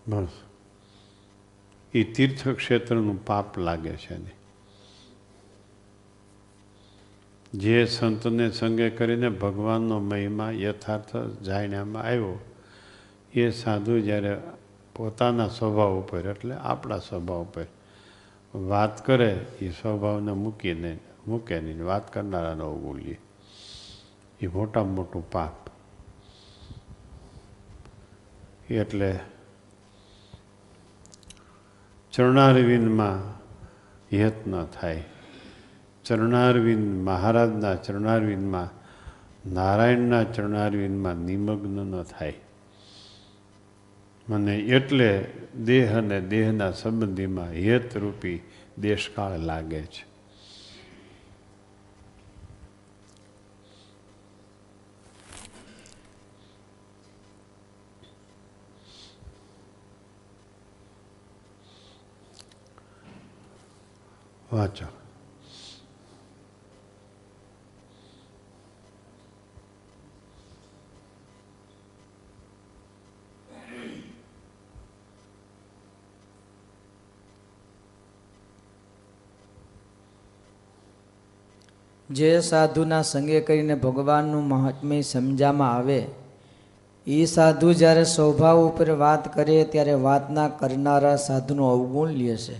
બસ 0.08 0.36
એ 1.94 2.06
તીર્થક્ષેત્રનું 2.14 3.20
પાપ 3.24 3.58
લાગે 3.60 3.96
છે 3.98 4.18
ને 4.18 4.41
જે 7.54 7.86
સંતને 7.86 8.52
સંગે 8.52 8.90
કરીને 8.90 9.30
ભગવાનનો 9.30 10.00
મહિમા 10.00 10.52
યથાર્થ 10.52 11.18
જાણ્યામાં 11.18 12.04
આવ્યો, 12.04 12.40
એ 13.34 13.50
સાધુ 13.50 14.00
જ્યારે 14.00 14.38
પોતાના 14.96 15.48
સ્વભાવ 15.48 16.00
ઉપર, 16.00 16.28
એટલે 16.28 16.56
આપણા 16.56 16.98
સ્વભાવ 16.98 17.42
ઉપર 17.42 17.66
વાત 18.56 19.06
કરે, 19.06 19.46
એ 19.62 19.70
સ્વભાવને 19.70 20.32
મૂકીને, 20.32 21.00
મૂકે 21.28 21.60
નહીં, 21.60 21.86
વાત 21.86 22.14
કરનારાને 22.14 22.64
અવગુણ 22.64 22.98
લે 22.98 23.18
એ 24.42 24.48
મોટામાં 24.48 24.96
મોટું 24.96 25.32
પાપ. 25.32 25.70
એટલે 28.70 29.20
ચરણારવિંદમાં 32.14 33.42
હેત 34.18 34.48
ન 34.48 34.66
થાય. 34.66 35.04
ચરણારવિંદ 36.12 37.04
મહારાજના 37.04 37.76
ચરણારવિંદમાં, 37.76 38.70
નારાયણના 39.54 40.24
ચરણારવિંદમાં 40.24 41.16
નિમગ્ન 41.16 41.88
ન 41.88 42.04
થાય. 42.04 42.34
મને 44.30 44.58
એટલે 44.58 45.32
દેહ 45.66 45.98
અને 45.98 46.22
દેહના 46.22 46.72
સંબંધીમાં 46.72 47.46
હેતરૂપી 47.46 48.40
દેશકાળ 48.78 49.40
લાગે 49.40 49.82
છે. 49.82 50.06
વાંચો. 64.54 65.01
જે 82.12 82.40
સાધુના 82.40 83.02
સંગે 83.02 83.40
કરીને 83.42 83.76
ભગવાનનું 83.76 84.48
મહાત્મ્ય 84.48 85.02
સમજામાં 85.02 85.76
આવે, 85.76 86.02
એ 87.08 87.26
સાધુ 87.26 87.74
જ્યારે 87.74 88.04
સ્વભાવ 88.04 88.58
ઉપર 88.68 88.92
વાત 88.92 89.34
કરે 89.34 89.64
ત્યારે 89.64 89.94
વાતના 89.94 90.48
કરનારા 90.48 91.16
સાધુનો 91.16 91.70
અવગુણ 91.70 92.10
લે 92.10 92.36
છે. 92.38 92.58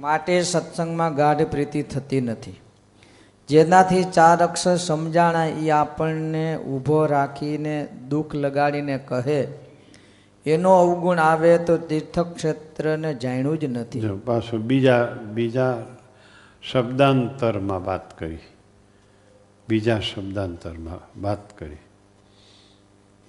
માટે 0.00 0.42
સત્સંગમાં 0.42 1.14
ગાઢ 1.14 1.42
પ્રીતિ 1.42 1.82
થતી 1.82 2.20
નથી. 2.20 2.58
જેનાથી 3.48 4.04
ચાર 4.04 4.38
અક્ષર 4.42 4.76
સમજાણા 4.76 5.46
એ 5.46 5.70
આપણને 5.70 6.56
ઊભો 6.56 7.06
રાખીને 7.06 7.88
દુઃખ 8.08 8.34
લગાડીને 8.34 8.98
કહે, 8.98 9.40
એનો 10.46 10.70
અવગુણ 10.74 11.18
આવે 11.18 11.58
તો 11.58 11.76
તીર્થક્ષેત્રને 11.76 13.14
જાણ્યું 13.14 13.58
જ 13.58 13.64
નથી. 13.64 14.00
પાછું 14.24 14.60
બીજા 14.60 15.08
બીજા 15.34 15.76
શબ્દાંતરમાં 16.70 17.84
વાત 17.84 18.18
કરી. 18.18 18.38
બીજા 19.68 20.00
શબ્દાંતરમાં 20.00 21.22
વાત 21.22 21.58
કરી. 21.58 21.76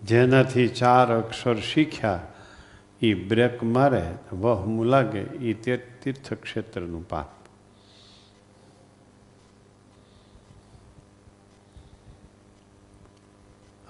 જેનાથી 0.01 0.67
ચાર 0.67 1.17
અક્ષર 1.17 1.55
શીખ્યા 1.55 2.21
એ 3.01 3.13
બ્રેક 3.13 3.63
મારે 3.63 4.15
વહમું 4.33 4.85
લાગે 4.85 5.19
એ 5.19 5.53
તે 5.53 5.77
તીર્થક્ષેત્રનું 5.77 7.09
પાપ. 7.09 7.27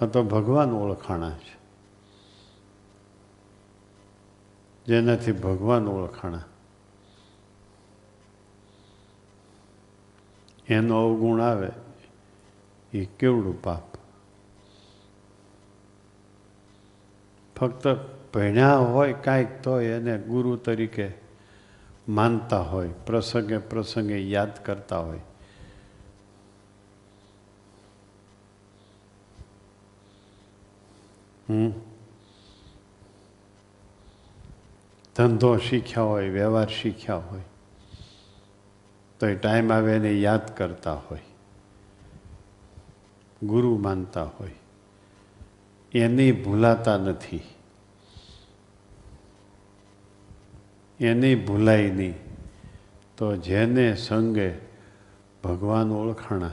આ 0.04 0.06
તો 0.06 0.24
ભગવાન 0.24 0.72
ઓળખાણા 0.72 1.30
છે. 1.30 1.58
જેનાથી 4.86 5.32
ભગવાન 5.32 5.88
ઓળખાણા. 5.88 6.44
એનો 10.68 11.08
અવગુણ 11.08 11.42
આવે, 11.42 11.70
એ 12.94 13.06
કેવડું 13.06 13.62
પાપ? 13.62 13.94
ફક્ત 17.56 17.88
ભણ્યા 18.34 18.78
હોય 18.78 19.14
કાંઈક 19.14 19.62
તો 19.62 19.80
એને 19.80 20.18
ગુરુ 20.18 20.56
તરીકે 20.56 21.14
માનતા 22.10 22.62
હોય, 22.62 22.90
પ્રસંગે 23.06 23.58
પ્રસંગે 23.58 24.30
યાદ 24.30 24.66
કરતા 24.66 24.98
હોય. 24.98 25.20
હમ? 31.50 31.72
ધંધો 35.16 35.58
શીખ્યા 35.58 36.04
હોય, 36.04 36.30
વ્યવહાર 36.30 36.68
શીખ્યા 36.68 37.16
હોય. 37.16 37.42
તો 39.24 39.28
એ 39.28 39.36
ટાઈમ 39.36 39.74
આવે 39.74 39.96
એને 39.96 40.14
યાદ 40.14 40.58
કરતા 40.58 40.94
હોય. 40.94 41.20
ગુરુ 43.44 43.78
માનતા 43.78 44.24
હોય. 44.24 44.52
એને 45.94 46.32
ભૂલાતા 46.32 46.98
નથી. 46.98 47.42
એને 51.00 51.36
ભૂલાય 51.36 51.92
નહીં. 51.92 52.14
તો 53.18 53.36
જેને 53.36 53.96
સંગે 53.96 54.52
ભગવાન 55.44 55.92
ઓળખાણા, 55.92 56.52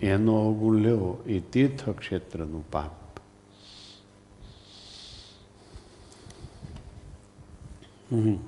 એનો 0.00 0.48
અવગુણ 0.48 0.76
લેવો 0.76 1.22
એ 1.26 1.40
તીર્થ 1.40 1.88
ક્ષેત્રનું 1.90 2.70
પાપ. 2.70 3.20
હમ. 8.12 8.38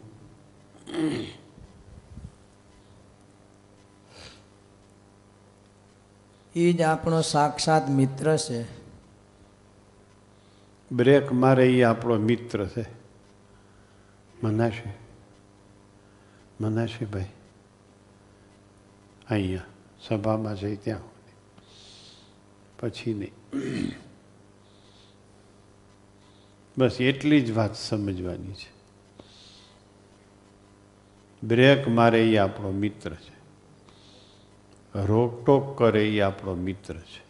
એ 6.56 6.72
જ 6.72 6.82
આપણો 6.82 7.20
સાક્ષાત 7.20 7.90
મિત્ર 7.90 8.36
છે. 8.36 8.82
બ્રેક 10.92 11.32
મારે 11.32 11.72
એ 11.72 11.82
આપણો 11.82 12.16
મિત્ર 12.16 12.66
છે. 12.66 12.84
મનાશે. 14.42 14.92
મનાશે 16.60 17.04
ભાઈ. 17.04 17.26
અહીંયા 19.30 19.60
સભામાં 20.00 20.56
જઈ 20.56 20.76
ત્યાં 20.76 20.98
પછી 22.78 23.14
નહીં. 23.14 23.32
બસ 26.78 27.00
એટલી 27.00 27.40
જ 27.40 27.50
વાત 27.50 27.76
સમજવાની 27.76 28.52
છે. 28.52 28.72
બ્રેક 31.46 31.88
મારે 31.88 32.30
એ 32.30 32.36
આપણો 32.36 32.70
મિત્ર 32.70 33.14
છે. 33.14 33.41
રોકટોક 34.94 35.78
કરે 35.78 36.08
એ 36.08 36.20
આપણો 36.20 36.54
મિત્ર 36.54 36.94
છે. 36.94 37.22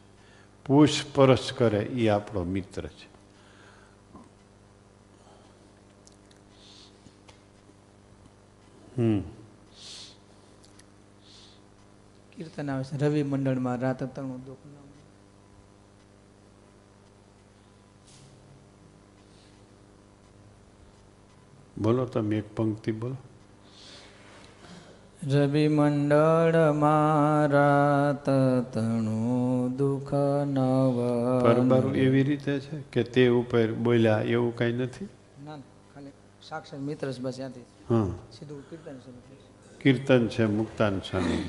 પૂછપરછ 0.65 1.53
કરે 1.53 1.79
એ 1.79 2.09
આપણો 2.09 2.45
મિત્ર 2.45 2.87
છે. 2.87 3.13
હમ. 8.97 9.21
કીર્તન 12.37 12.71
આવે 12.71 12.85
છે. 12.85 12.97
રવિ 12.97 13.23
મંડળમાં 13.23 13.79
રાત 13.79 14.17
તણું 14.17 14.45
દુઃખ 14.45 14.59
નામ. 14.67 14.83
બોલો 21.79 22.07
તમે 22.07 22.39
એક 22.39 22.57
પંક્તિ 22.57 22.93
બોલો. 22.93 23.17
રવિ 25.31 25.69
મંડળ 25.69 26.57
રાત 27.51 28.27
તણું 28.75 29.77
દુઃખ 29.77 30.15
નવ 30.45 30.97
પરબારું 31.43 31.97
એવી 31.97 32.23
રીતે 32.23 32.61
છે 32.61 32.81
કે 32.93 33.03
તે 33.03 33.29
ઉપર 33.29 33.73
બોલ્યા 33.73 34.21
એવું 34.21 34.57
કઈ 34.57 34.73
નથી? 34.73 35.09
ના 35.45 35.57
ખાલી 35.95 36.11
સાક્ષાત 36.43 36.81
મિત્ર 36.81 37.13
બસ 37.21 37.35
ત્યાંથી. 37.37 37.61
હા. 37.61 38.07
સીધું 38.33 38.71
કીર્તન 38.71 38.99
છે 38.99 39.11
કીર્તન 39.81 40.29
છે 40.29 40.47
મુક્તાન 40.47 41.01
સ્વામી 41.01 41.45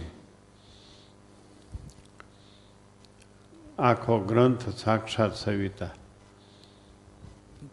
આખો 3.80 4.20
ગ્રંથ 4.20 4.70
સાક્ષાત 4.70 5.36
સવિતા. 5.36 5.90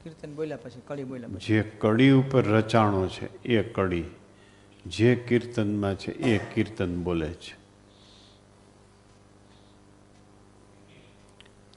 કીર્તન 0.02 0.34
બોલ્યા 0.34 0.56
પછી 0.56 0.82
કડી 0.86 1.04
બોલ્યા 1.04 1.28
પછી. 1.28 1.54
જે 1.54 1.62
કડી 1.62 2.10
ઉપર 2.10 2.42
રચાણો 2.44 3.06
છે 3.06 3.42
એ 3.42 3.62
કડી 3.62 4.04
જે 4.86 5.14
કીર્તનમાં 5.14 5.94
છે, 5.94 6.12
એ 6.12 6.38
કીર્તન 6.54 7.02
બોલે 7.02 7.32
છે. 7.32 7.60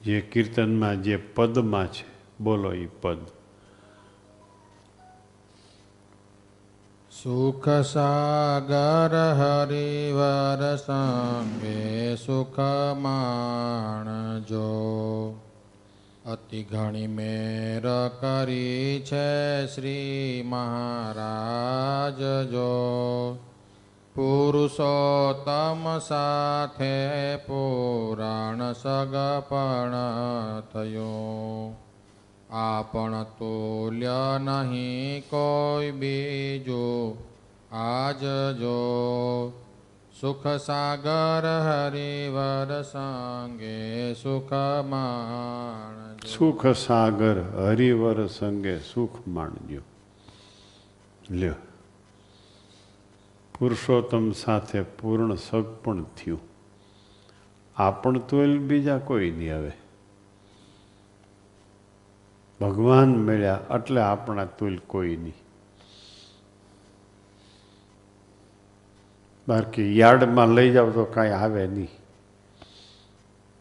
જે 0.02 0.20
કીર્તનમાં 0.20 1.02
જે 1.02 1.16
પદમાં 1.16 1.86
છે, 1.86 2.04
બોલો 2.40 2.72
એ 2.72 2.86
પદ. 2.86 3.18
સુખ 7.22 7.68
સાગર 7.68 9.32
હરિવર 9.36 10.76
સંગે 10.76 12.16
સુખ 12.16 12.60
માણજો 12.98 14.70
અતિ 16.30 16.62
ઘણી 16.62 17.06
મેર 17.06 18.08
કરી 18.08 19.02
છે 19.06 19.66
શ્રી 19.66 20.42
મહારાજ 20.46 22.18
જો. 22.50 22.78
પુરુષોત્તમ 24.14 25.98
સાથે 25.98 27.36
પુરાણ 27.36 28.72
સગપણ 28.72 29.92
થયો. 30.72 31.26
આપણ 32.50 33.22
તોલ્ય 33.22 34.10
નહીં 34.38 35.20
કોઈ 35.20 35.90
બીજો 35.90 37.16
આજ 37.72 38.20
જો. 38.58 38.84
સુખ 40.20 40.46
સાગર 40.46 41.42
હરિવર 41.66 42.82
સંગે 42.82 44.14
સુખ 44.14 44.52
માણ 44.88 46.16
સુખ 46.26 46.66
સાગર 46.66 47.40
હરિવર 47.40 48.26
સંગે 48.26 48.78
સુખ 48.78 49.28
માણજો 49.28 49.80
લ્યો. 51.30 51.54
પુરુષોત્તમ 53.58 54.30
સાથે 54.32 54.82
પૂર્ણ 54.82 55.34
સગપણ 55.34 56.02
થયું. 56.02 56.40
આપણ 57.76 58.18
તો 58.18 58.44
બીજા 58.58 58.98
કોઈ 58.98 59.30
નહીં 59.30 59.56
હવે 59.56 59.72
ભગવાન 62.60 63.08
મળ્યા 63.08 63.60
એટલે 63.74 64.00
આપણા 64.00 64.44
તુલ 64.44 64.78
કોઈ 64.86 65.16
નહીં. 65.16 65.43
બાકી 69.48 69.98
યાર્ડમાં 69.98 70.48
લઈ 70.48 70.72
જાવ 70.72 70.90
તો 70.90 71.04
કાંઈ 71.04 71.30
આવે 71.30 71.66
નહીં. 71.66 71.88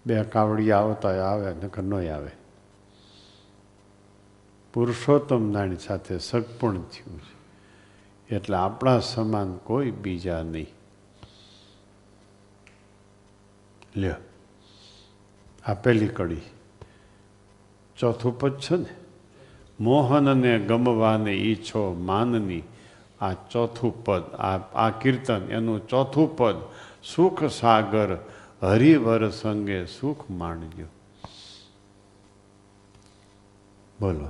બે 0.05 0.23
કાવડિયા 0.23 0.77
આવતા 0.77 1.09
આવે 1.09 1.53
નકર 1.53 1.83
નહીં 1.83 2.15
આવે. 2.15 2.31
પુરુષોત્તમ 4.73 5.51
નાણી 5.51 5.75
સાથે 5.75 6.17
સગપણ 6.17 6.73
થયું 6.73 7.21
છે. 7.21 7.43
એટલે 8.35 8.57
આપણા 8.57 8.99
સમાન 8.99 9.57
કોઈ 9.57 9.91
બીજા 9.91 10.43
નહીં. 10.43 10.67
લ્યો 13.95 14.13
આપેલી 15.65 16.07
કડી. 16.07 16.41
ચોથું 17.99 18.39
પદ 18.39 18.59
છે 18.59 18.75
ને? 18.75 18.85
મોહનને 19.79 20.59
ગમવાને 20.59 21.33
ઈચ્છો 21.33 21.93
માનની 21.93 22.63
આ 23.23 23.33
ચોથું 23.33 24.05
પદ 24.05 24.23
આ 24.39 24.57
આ 24.57 24.89
કીર્તન 24.89 25.41
એનું 25.49 25.87
ચોથું 25.87 26.37
પદ 26.37 26.55
સુખ 27.15 27.43
સાગર 27.43 28.17
હરિવર 28.61 29.29
સંગે 29.29 29.85
સુખ 29.85 30.29
માણજો. 30.29 30.85
બોલો. 34.01 34.27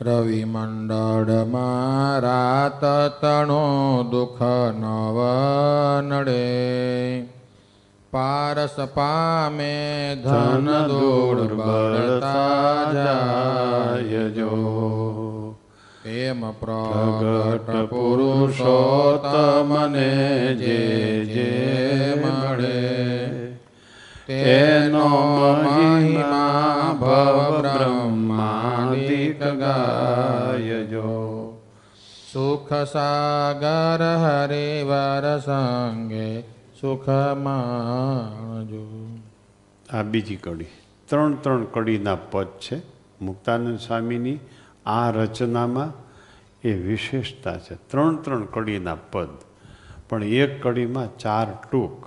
રવિ 0.00 0.44
મંડળમાં 0.44 2.20
રાત 2.20 2.80
તણો 3.20 4.08
દુઃખ 4.10 4.42
નવ 4.78 5.18
નડે. 6.02 7.26
પારસ 8.10 8.76
પામે 8.94 10.18
ધન 10.24 10.86
દુર્બળતા 10.86 12.92
જાય 12.92 14.30
જો 14.30 15.19
એમ 16.20 16.40
પ્રગટ 16.60 17.90
પુરુષોત્તમને 17.90 20.10
જે 20.54 21.24
જે 21.24 22.22
મળે 22.22 22.80
તેનો 24.26 25.08
મહિમા 25.62 26.94
ભવ 27.00 27.62
બ્રહ્માદિક 27.62 29.40
ગાયજો 29.62 31.14
સુખ 32.32 32.72
સાગર 32.92 34.02
હરિવર 34.24 35.38
સંગે 35.38 36.28
સુખ 36.80 37.08
માણજો 37.44 38.84
આ 39.92 40.02
બીજી 40.02 40.36
કડી. 40.36 40.66
ત્રણ 41.08 41.34
ત્રણ 41.34 41.64
કડીના 41.64 42.16
પદ 42.30 42.48
છે. 42.58 42.82
મુક્તાનંદ 43.20 43.78
સ્વામીની 43.78 44.38
આ 44.86 45.10
રચનામાં 45.10 46.09
એ 46.64 46.72
વિશેષતા 46.72 47.58
છે. 47.58 47.74
ત્રણ 47.74 48.16
ત્રણ 48.16 48.44
કડીના 48.44 48.94
પદ, 48.94 49.28
પણ 50.08 50.24
એક 50.24 50.62
કડીમાં 50.62 51.18
ચાર 51.18 51.46
ટૂંક. 51.70 52.06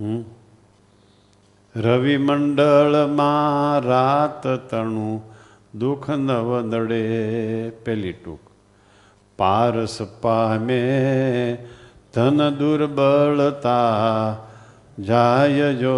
હમ? 0.00 0.24
રવિ 1.76 2.16
મંડળમાં 2.16 3.80
રાત 3.80 4.46
તણું, 4.46 5.22
દુઃખ 5.78 6.10
નવ 6.10 6.60
નડે 6.60 7.70
પેલી 7.70 8.12
ટૂંક. 8.12 8.40
પારસ 9.36 10.02
પામે, 10.20 10.82
ધન 12.14 12.50
દુર્બળતા 12.50 13.76
જાય 14.98 15.74
જો 15.74 15.96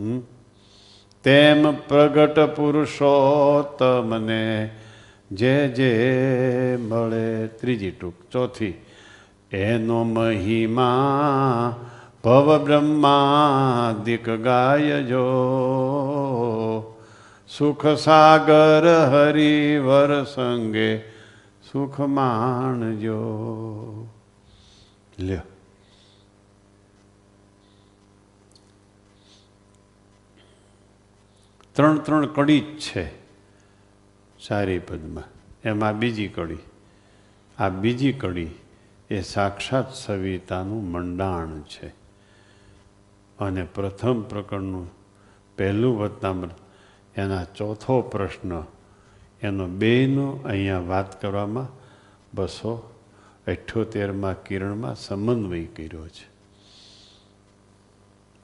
હમ? 0.00 0.33
તેમ 1.24 1.74
પ્રગટ 1.88 2.38
પુરુષોત્તમને 2.38 4.70
જે 5.32 5.68
જે 5.68 6.78
મળે. 6.80 7.46
ત્રીજી 7.46 7.90
ટૂંક. 7.90 8.14
ચોથી, 8.32 8.74
એનો 9.52 10.04
મહિમા 10.04 11.76
ભવ 12.24 12.64
બ્રહ્માદિક 12.64 14.30
ગાયજો. 14.30 15.26
સુખ 17.58 17.86
સાગર 17.86 19.08
હરિવર 19.12 20.24
સંગે 20.24 21.00
સુખ 21.72 22.00
માણજો. 22.00 23.20
લ્યો. 25.18 25.53
ત્રણ 31.74 31.98
ત્રણ 31.98 32.26
કડી 32.26 32.60
જ 32.60 32.64
છે 32.64 33.10
સારી 34.40 34.78
પદમાં. 34.78 35.24
એમાં 35.64 35.98
બીજી 35.98 36.28
કડી. 36.28 36.56
આ 37.58 37.68
બીજી 37.68 38.12
કડી 38.12 38.48
એ 39.10 39.20
સાક્ષાત 39.20 39.94
સવિતાનું 39.94 40.90
મંડાણ 40.90 41.60
છે. 41.60 41.86
અને 43.38 43.64
પ્રથમ 43.64 44.22
પ્રકરણનું 44.22 44.90
પહેલું 45.56 45.98
વતનામૃત 45.98 46.54
એના 47.16 47.44
ચોથો 47.44 48.02
પ્રશ્ન, 48.02 48.64
એનો 49.42 49.66
બેનો 49.66 50.30
અહીંયા 50.44 50.78
વાત 50.78 51.22
કરવામાં 51.22 51.68
બસો 52.34 52.94
અઠ્યોતેરમાં 53.46 54.42
કિરણમાં 54.42 54.94
સમન્વય 54.94 55.64
કર્યો 55.64 56.08
છે. 56.08 56.28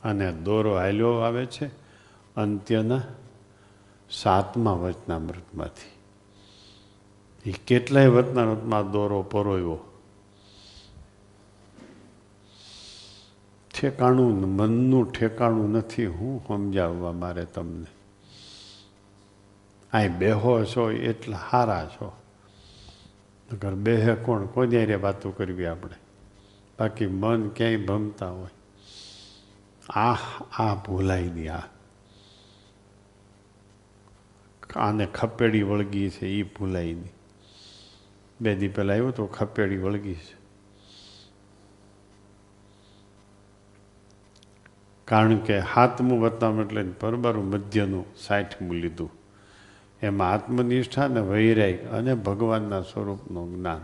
અને 0.02 0.32
દોરો 0.32 0.76
હાલ્યો 0.76 1.12
આવે 1.12 1.46
છે. 1.46 1.79
અંત્યના 2.40 3.02
સાતમા 4.10 4.72
વચનામૃતમાંથી 4.72 6.00
એ 7.50 7.52
કેટલાય 7.52 8.06
વચનામૃતમાં 8.06 8.90
દોરો 8.90 9.22
પરોયો 9.22 9.78
ઠેકાણું 13.80 14.56
મનનું 14.56 15.12
ઠેકાણું 15.12 15.70
નથી, 15.70 16.06
હું 16.06 16.44
સમજાવવા 16.48 17.12
મારે 17.12 17.44
તમને. 17.44 17.86
આ 19.96 20.18
બેહો 20.18 20.64
છો, 20.64 20.90
એટલા 20.90 21.36
હારા 21.36 21.86
છો. 21.86 22.12
નકર 23.52 23.74
બેહે 23.74 24.14
કોણ? 24.14 24.46
કોઈ 24.46 24.68
યારે 24.72 24.94
વાતો 24.94 25.30
કરવી 25.30 25.66
આપણે? 25.66 25.94
બાકી 26.80 27.06
મન 27.06 27.48
ક્યાંય 27.48 27.76
ભમતા 27.76 28.30
હોય. 28.30 28.50
આ 29.88 30.14
આ 30.58 30.74
ભૂલાય 30.74 31.28
દે 31.28 31.48
આ 31.48 31.60
આને 34.76 35.06
ખપેડી 35.06 35.62
વળગી 35.62 36.10
છે 36.10 36.26
એ 36.26 36.42
ભૂલાય 36.42 36.94
નહીં 36.94 37.12
બે 38.40 38.54
દી 38.54 38.68
પહેલાં 38.68 38.94
આવ્યો 38.94 39.10
તો 39.10 39.26
ખપેડી 39.26 39.76
વળગી 39.76 40.14
છે. 40.14 40.40
કારણ 45.04 45.36
કે 45.36 45.58
હાથમું 45.58 46.20
વતનામ 46.20 46.60
એટલે 46.60 46.82
પરબારું 46.82 47.44
મધ્યનું 47.44 48.04
સાઠમું 48.16 48.74
લીધું. 48.74 49.10
એમાં 50.02 50.32
આત્મનિષ્ઠા 50.32 51.08
ને 51.08 51.20
વૈરાગ 51.20 51.92
અને 51.92 52.14
ભગવાનના 52.14 52.82
સ્વરૂપનું 52.82 53.56
જ્ઞાન. 53.56 53.80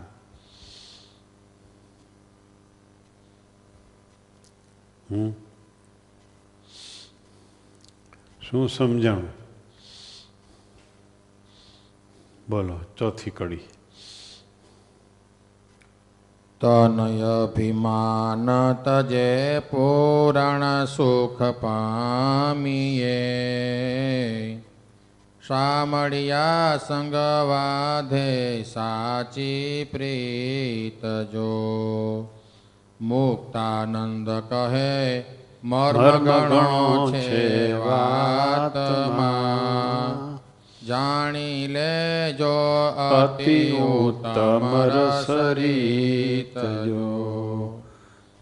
શું 8.41 8.69
સમજાણું? 8.69 9.36
બોલો 12.49 12.79
ચોથી 12.97 13.29
કડી. 13.29 13.59
તનયભિમાન 16.61 18.73
તજે 18.73 19.59
પૂરણ 19.59 20.85
સુખ 20.85 21.41
પામીએ. 21.41 23.17
શામળિયા 25.47 26.79
સંગવાધે 26.87 28.63
સાચી 28.63 29.87
પ્રીત 29.91 31.05
જો. 31.05 32.27
મુક્તાનંદ 33.01 34.29
કહે 34.29 35.23
મર્મ 35.63 36.23
ગણો 36.23 37.11
છે 37.11 37.73
વાતમાં. 37.73 40.26
જાણી 40.87 41.67
લેજો 41.67 42.55
અતિ 43.11 43.59
ઉત્તમ 43.73 44.63
રસરીત 44.87 46.55
જો 46.85 47.81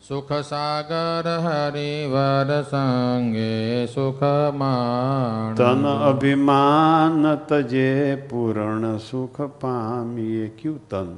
સુખ 0.01 0.33
સાગર 0.41 1.25
હરિવર 1.45 2.49
સંગે 2.63 3.87
સુખમાં 3.87 5.55
તન 5.55 5.85
અભિમાન 5.85 7.23
તજે 7.47 7.89
પૂરણ 8.29 8.99
સુખ 8.99 9.39
પામીએ 9.59 10.47
ક્યુ 10.57 10.77
તન? 10.89 11.09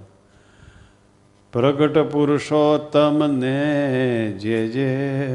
પ્રગટ 1.53 1.97
પુરુષોત્તમને 2.11 3.57
જે 4.39 4.59
જે 4.69 4.89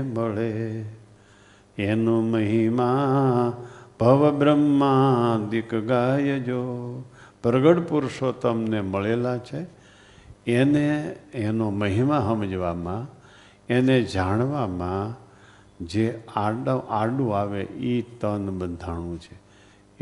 મળે 0.05 0.85
એનું 1.79 2.25
મહિમા 2.25 3.53
ભવ 4.03 4.39
બ્રહ્માદિક 4.39 5.75
ગાયજો 5.75 7.03
પ્રગટ 7.43 7.89
પુરુષોત્તમને 7.89 8.81
મળેલા 8.81 9.39
છે. 9.39 9.67
એને 10.47 11.17
એનો 11.35 11.71
મહિમા 11.71 12.21
સમજવામાં, 12.21 13.07
એને 13.69 14.03
જાણવામાં 14.03 15.23
જે 15.85 16.23
આડું 16.37 16.93
આડું 16.93 17.39
આવે 17.39 17.63
એ 17.63 18.03
તન 18.03 18.59
બંધાણું 18.59 19.21
છે. 19.21 19.41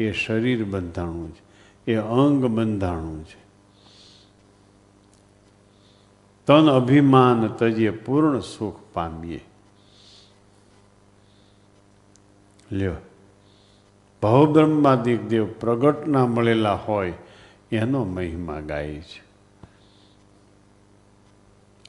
એ 0.03 0.13
શરીર 0.13 0.65
બંધાણું 0.65 1.35
છે. 1.35 1.43
એ 1.93 1.97
અંગ 1.97 2.45
બંધાણું 2.45 3.25
છે. 3.25 3.41
તન 6.47 6.71
અભિમાન 6.71 7.47
તજીએ 7.47 7.91
પૂર્ણ 7.91 8.41
સુખ 8.41 8.81
પામીએ. 8.93 9.45
લ્યો. 12.73 12.93
ભવબ્રહ્માદિક 14.23 15.23
દેવ 15.29 15.47
પ્રગટના 15.61 16.27
મળેલા 16.27 16.75
હોય, 16.75 17.13
એનો 17.73 18.05
મહિમા 18.05 18.61
ગાય 18.61 19.01
છે. 19.01 19.23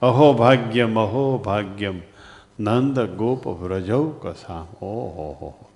અહો 0.02 0.34
ભાગ્યમ 0.34 1.00
અહો 1.00 1.38
ભાગ્યમ, 1.38 2.02
નંદ 2.60 3.00
ગોપ 3.00 3.48
વ્રજવ 3.48 4.10
કસા 4.10 4.62
ઓહો, 4.82 5.28
હો 5.40 5.68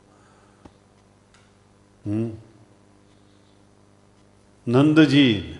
નંદજી, 4.67 5.57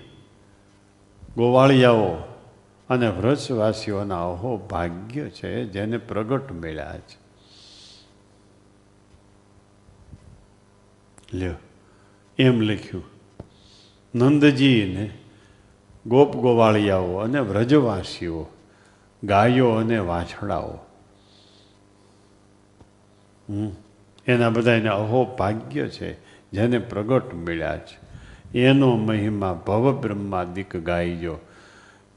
ગોવાળિયાઓ 1.36 2.08
અને 2.90 3.08
વ્રજવાસીઓના 3.10 4.24
અહો 4.30 4.58
ભાગ્ય 4.58 5.30
છે, 5.30 5.66
જેને 5.66 5.98
પ્રગટ 5.98 6.52
મળ્યા 6.52 6.98
છે. 6.98 7.25
લ્યો. 11.34 11.54
એમ 12.40 12.62
લખ્યું. 12.62 13.04
નંદજીને 14.16 15.10
ગોપ 16.08 16.36
ગોવાળિયાઓ 16.36 17.16
અને 17.16 17.40
વ્રજવાસીઓ, 17.40 18.48
ગાયો 19.24 19.70
અને 19.70 19.98
વાછડાઓ. 19.98 20.78
હમ. 23.50 23.70
એના 24.28 24.50
બધાને 24.50 24.90
અહો 24.90 25.36
ભાગ્ય 25.40 25.88
છે, 25.88 26.14
જેને 26.52 26.80
પ્રગટ 26.80 27.34
મળ્યા 27.34 27.78
છે. 27.78 28.06
એનો 28.60 28.96
મહિમા 28.96 29.54
ભવ 29.54 30.02
બ્રહ્માદિક 30.02 30.78
ગાયજો 30.78 31.38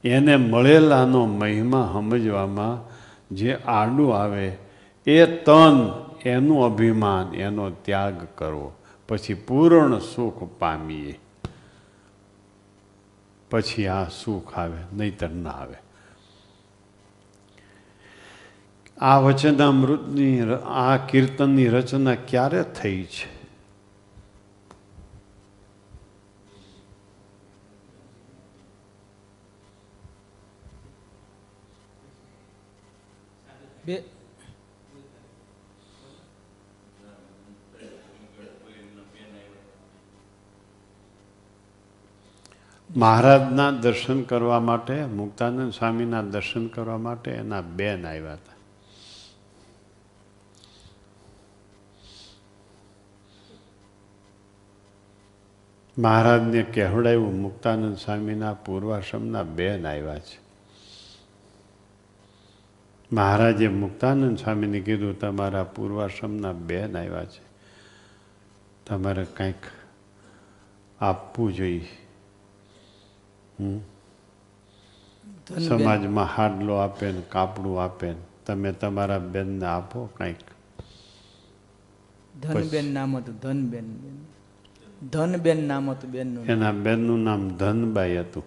એને 0.03 0.35
મળેલાનો 0.35 1.25
મહિમા 1.25 1.89
સમજવામાં 1.93 2.89
જે 3.35 3.55
આડું 3.55 4.17
આવે, 4.17 4.57
એ 5.07 5.25
તન 5.25 5.91
એનું 6.25 6.65
અભિમાન, 6.65 7.35
એનો 7.35 7.69
ત્યાગ 7.69 8.27
કરવો. 8.35 8.73
પછી 9.09 9.33
પૂર્ણ 9.33 9.99
સુખ 9.99 10.43
પામીએ. 10.59 11.19
પછી 13.51 13.87
આ 13.87 14.07
સુખ 14.09 14.57
આવે, 14.57 14.77
નહીતર 14.93 15.29
ના 15.29 15.49
આવે. 15.49 15.75
આ 18.97 19.19
વચનામૃતની 19.19 20.41
આ 20.65 20.97
કીર્તનની 20.97 21.67
રચના 21.67 22.15
ક્યારે 22.15 22.63
થઈ 22.63 23.03
છે 23.03 23.39
બે 33.85 34.03
મહારાજના 42.99 43.71
દર્શન 43.71 44.23
કરવા 44.23 44.59
માટે, 44.59 45.05
મુક્તાનંદ 45.05 45.73
સ્વામીના 45.73 46.21
દર્શન 46.21 46.67
કરવા 46.67 46.97
માટે 46.97 47.31
એના 47.31 47.61
બેન 47.61 48.07
આવ્યા 48.07 48.33
હતા. 48.33 48.53
મહારાજને 55.97 56.63
કહેવડાવ્યું, 56.63 57.41
મુક્તાનંદ 57.41 57.97
સ્વામીના 57.97 58.53
પૂર્વાશ્રમના 58.53 59.43
બેન 59.43 59.87
આવ્યા 59.87 60.19
છે. 60.19 60.39
મહારાજે 63.11 63.67
મુક્તાનંદ 63.67 64.37
સ્વામીને 64.37 64.79
કીધું, 64.79 65.19
તમારા 65.19 65.63
પૂર્વાશ્રમના 65.63 66.53
બેન 66.53 66.97
આવ્યા 66.97 67.25
છે. 67.25 67.41
તમારે 68.85 69.25
કંઈક 69.25 69.55
આપવું 71.01 71.53
જોઈએ. 71.53 72.08
સમાજમાં 75.67 76.25
હાડલો 76.25 76.75
આપે 76.75 77.11
ને 77.11 77.21
કાપડું 77.29 77.83
આપે 77.83 78.09
ને 78.09 78.15
તમે 78.45 78.71
તમારા 78.71 79.19
બેનને 79.19 79.65
આપો 79.65 80.05
કંઈક. 80.05 80.35
ધનબેન 82.41 82.93
નામ 82.93 83.17
હતું 83.17 83.35
ધનબેન. 83.35 83.85
ધનબેન 85.09 85.67
નામ 85.67 85.89
હતું 85.89 86.11
બેનનું. 86.11 86.45
એના 86.45 86.71
બેનનું 86.71 87.23
નામ 87.23 87.49
ધનબાઈ 87.49 88.17
હતું. 88.17 88.43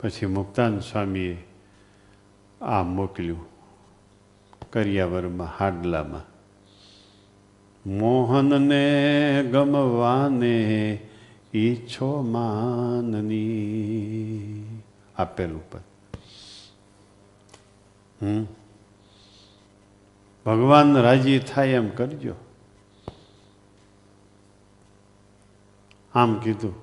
પછી 0.00 0.26
મુક્તાન 0.26 0.80
સ્વામીએ 0.80 1.44
આ 2.60 2.82
મોકલ્યું 2.82 3.46
કરિયાવરમાં 4.70 5.46
હાડલામાં. 5.46 6.32
મોહનને 7.86 8.84
ગમવાને 9.52 10.56
ઈચ્છો 11.54 12.22
માનની. 12.22 13.42
આપેલું 15.16 15.70
પદ. 15.70 15.80
હમ? 18.22 18.44
ભગવાન 20.46 20.96
રાજી 20.96 21.38
થાય 21.38 21.68
એમ 21.68 21.88
કરજો. 21.88 22.34
આમ 26.14 26.38
કીધું. 26.38 26.74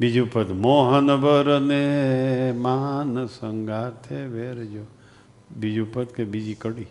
બીજું 0.00 0.32
પદ, 0.32 0.50
મોહન 0.50 1.10
વરને 1.10 2.52
માન 2.52 3.26
સંગાથે 3.26 4.16
વેરજો. 4.16 4.86
બીજું 5.56 5.94
પદ 5.94 6.04
કે 6.04 6.24
બીજી 6.24 6.54
કડી? 6.54 6.86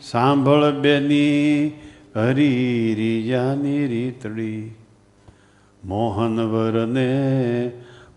સાંભળ 0.00 0.72
બેની 0.72 1.72
હરી 2.14 2.94
રીજાની 2.94 3.86
રીતડી 3.86 4.74
મોહનવરને 5.84 7.72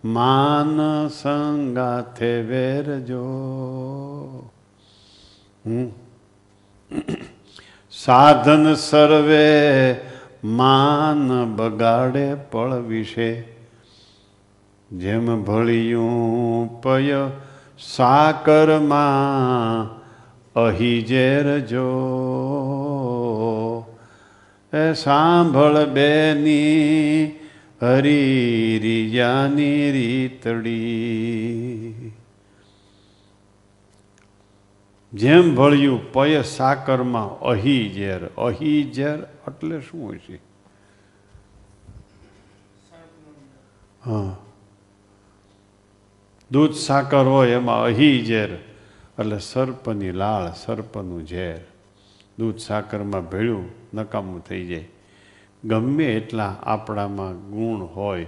માન 0.05 1.07
સંગાથે 1.07 2.41
વેરજો. 2.41 4.49
સાધન 7.91 8.73
સર્વે 8.73 9.95
માન 10.43 11.55
બગાડે 11.55 12.35
પળ 12.35 12.73
વિશે. 12.73 13.43
જેમ 14.91 15.43
ભળિયું 15.43 16.81
પય 16.81 17.29
સાકરમાં 17.79 19.89
અહી 20.55 21.01
ઝેર 21.01 21.59
જો 21.59 22.26
સાંભળ 24.93 25.85
બેની 25.85 27.39
હરી 27.81 28.79
રીજાની 28.79 29.91
રીતડી. 29.91 32.11
જેમ 35.13 35.55
ભળ્યું 35.55 36.13
પય 36.13 36.41
સાકરમાં 36.41 37.39
અહી 37.39 37.91
ઝેર 37.95 38.25
અહી 38.25 38.91
ઝેર 38.95 39.19
એટલે 39.47 39.81
શું 39.81 40.05
હોય 40.05 40.17
છે? 40.17 40.39
હા. 44.05 44.35
દૂધ 46.51 46.73
સાકર 46.73 47.17
હોય 47.17 47.51
એમાં 47.51 47.83
અહી 47.83 48.25
ઝેર, 48.25 48.57
એટલે 49.19 49.39
સર્પની 49.39 50.11
લાળ, 50.11 50.53
સર્પનું 50.53 51.27
ઝેર. 51.27 51.76
દૂધ 52.37 52.57
સાકરમાં 52.57 53.29
ભેળ્યું, 53.29 53.69
નકામું 53.93 54.43
થઈ 54.43 54.65
જાય. 54.65 54.87
ગમે 55.63 56.05
એટલા 56.05 56.55
આપણામાં 56.63 57.33
ગુણ 57.51 57.83
હોય, 57.83 58.25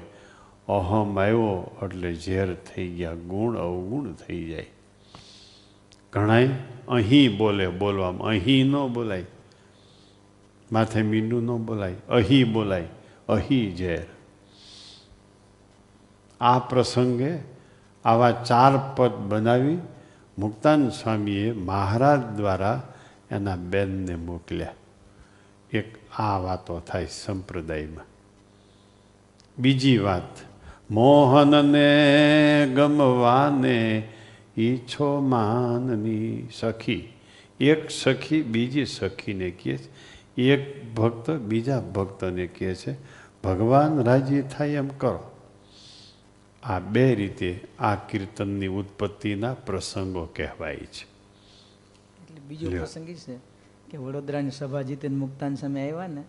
અહમ 0.68 1.20
આવ્યો 1.20 1.72
એટલે 1.84 2.14
ઝેર 2.14 2.54
થઈ 2.54 2.90
ગયા, 2.90 3.14
ગુણ 3.14 3.58
અવગુણ 3.58 4.14
થઈ 4.14 4.50
જાય. 4.50 4.66
ઘણાય 6.14 6.50
અહીં 6.88 7.38
બોલે, 7.38 7.68
બોલવામાં 7.68 8.28
અહીં 8.28 8.66
ન 8.66 8.88
બોલાય. 8.88 9.26
માથે 10.72 11.02
મીંડું 11.02 11.44
ન 11.44 11.64
બોલાય, 11.64 11.96
અહીં 12.10 12.54
બોલાય, 12.54 12.88
અહીં 13.30 13.76
ઝેર. 13.76 14.06
આ 16.42 16.60
પ્રસંગે 16.60 17.40
આવા 18.06 18.32
ચાર 18.32 18.94
પદ 18.98 19.12
બનાવી 19.12 19.78
મુક્તાન 20.40 20.90
સ્વામીએ 20.90 21.52
મહારાજ 21.52 22.20
દ્વારા 22.20 22.94
એના 23.32 23.56
બેનને 23.56 24.16
મોકલ્યા. 24.16 24.74
એક 25.72 25.98
આ 26.20 26.38
વાતો 26.38 26.80
થાય 26.80 27.06
સંપ્રદાયમાં. 27.06 28.06
બીજી 29.62 29.98
વાત, 29.98 30.38
મોહનને 30.92 31.88
ગમવાને 32.76 34.08
ઈચ્છો 34.58 35.20
માનની 35.20 36.50
સખી. 36.54 37.14
એક 37.60 37.90
સખી 37.90 38.42
બીજી 38.42 38.86
સખીને 38.86 39.52
કહે 39.52 39.78
છે. 39.78 40.10
એક 40.42 40.96
ભક્ત 40.96 41.32
બીજા 41.32 41.80
ભક્તને 41.80 42.48
કહે 42.48 42.76
છે, 42.76 42.96
ભગવાન 43.44 44.04
રાજી 44.04 44.42
થાય 44.42 44.70
એમ 44.70 44.88
કરો. 44.88 45.32
આ 46.64 46.80
બે 46.80 47.16
રીતે 47.16 47.68
આ 47.80 47.96
કીર્તનની 47.96 48.68
ઉત્પત્તિના 48.68 49.54
પ્રસંગો 49.54 50.26
કહેવાય 50.26 50.76
છે. 50.76 51.19
બીજો. 52.50 52.70
પ્રસંગ 52.72 53.10
છે 53.18 53.40
કે 53.90 53.98
વડોદરાની 53.98 54.52
સભા 54.52 54.84
જીતીને 54.84 55.16
મુક્તાન 55.16 55.56
સામે 55.56 55.80
આવ્યા 55.82 56.08
ને 56.08 56.24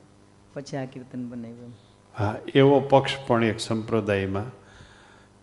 પછી 0.55 0.77
આ 0.77 0.87
કીર્તન 0.87 1.29
બનાવ્યું 1.29 1.75
હા 2.15 2.35
એવો 2.55 2.81
પક્ષ 2.81 3.27
પણ 3.27 3.45
એક 3.45 3.61
સંપ્રદાયમાં 3.61 4.51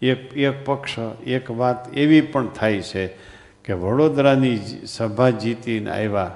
એક 0.02 0.22
એક 0.40 0.66
પક્ષ 0.66 0.98
એક 1.28 1.52
વાત 1.52 1.88
એવી 1.94 2.22
પણ 2.22 2.50
થાય 2.54 2.82
છે 2.82 3.04
કે 3.64 3.74
વડોદરાની 3.74 4.58
સભા 4.88 5.32
જીતીને 5.38 5.92
આવ્યા 5.92 6.36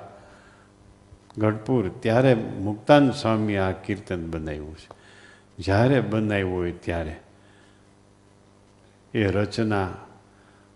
ગઢપુર 1.37 1.89
ત્યારે 2.01 2.33
મુક્તાન 2.61 3.11
સ્વામી 3.11 3.57
આ 3.57 3.71
કીર્તન 3.71 4.23
બનાવ્યું 4.31 4.75
છે 4.75 4.87
જ્યારે 5.59 6.01
બનાવ્યું 6.01 6.53
હોય 6.53 6.73
ત્યારે 6.81 7.15
એ 9.13 9.27
રચના 9.31 9.89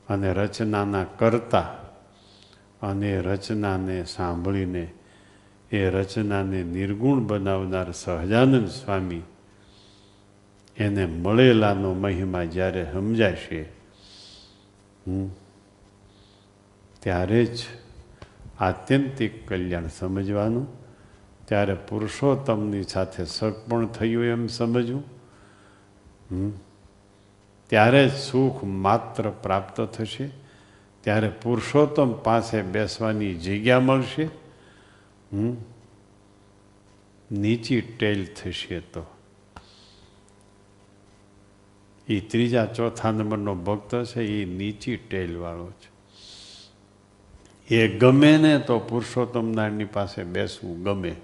અને 0.10 0.34
રચનાના 0.34 1.06
કરતા 1.18 1.68
અને 2.82 3.22
રચનાને 3.22 4.04
સાંભળીને 4.06 4.92
એ 5.72 5.90
રચનાને 5.90 6.64
નિર્ગુણ 6.64 7.20
બનાવનાર 7.20 7.92
સહજાનંદ 7.92 8.68
સ્વામી 8.68 9.22
એને 10.78 11.06
મળેલાનો 11.06 11.94
મહિમા 11.94 12.44
જ્યારે 12.44 12.84
સમજાશે 12.94 13.64
ત્યારે 17.00 17.46
જ 17.46 17.60
આત્યંતિક 18.60 19.48
કલ્યાણ 19.48 19.88
સમજવાનું, 19.88 20.68
ત્યારે 21.46 21.74
પુરુષોત્તમની 21.74 22.84
સાથે 22.84 23.26
સગપણ 23.26 23.88
થયું 23.88 24.26
એમ 24.26 24.48
સમજવું 24.48 25.04
ત્યારે 27.70 28.10
જ 28.10 28.14
સુખ 28.14 28.64
માત્ર 28.64 29.30
પ્રાપ્ત 29.30 29.82
થશે. 29.82 30.45
ત્યારે 31.06 31.30
પુરુષોત્તમ 31.30 32.14
પાસે 32.14 32.62
બેસવાની 32.62 33.36
જગ્યા 33.36 33.80
મળશે. 33.80 34.24
હમ? 35.34 35.56
નીચી 37.32 37.82
ટેલ 37.82 38.26
થશે 38.26 38.80
તો. 38.80 39.06
એ 42.08 42.20
ત્રીજા 42.20 42.66
ચોથા 42.66 43.12
નંબરનો 43.12 43.56
ભક્ત 43.56 44.04
છે 44.04 44.22
એ 44.22 44.46
નીચી 44.46 44.98
ટેલવાળો 44.98 45.72
છે. 45.72 45.96
એ 47.76 47.98
ગમે 47.98 48.38
ને 48.38 48.60
તો 48.60 48.80
પુરુષોત્તમ 48.80 49.52
નારાયણની 49.52 49.86
પાસે 49.86 50.24
બેસવું 50.24 50.84
ગમે. 50.84 51.16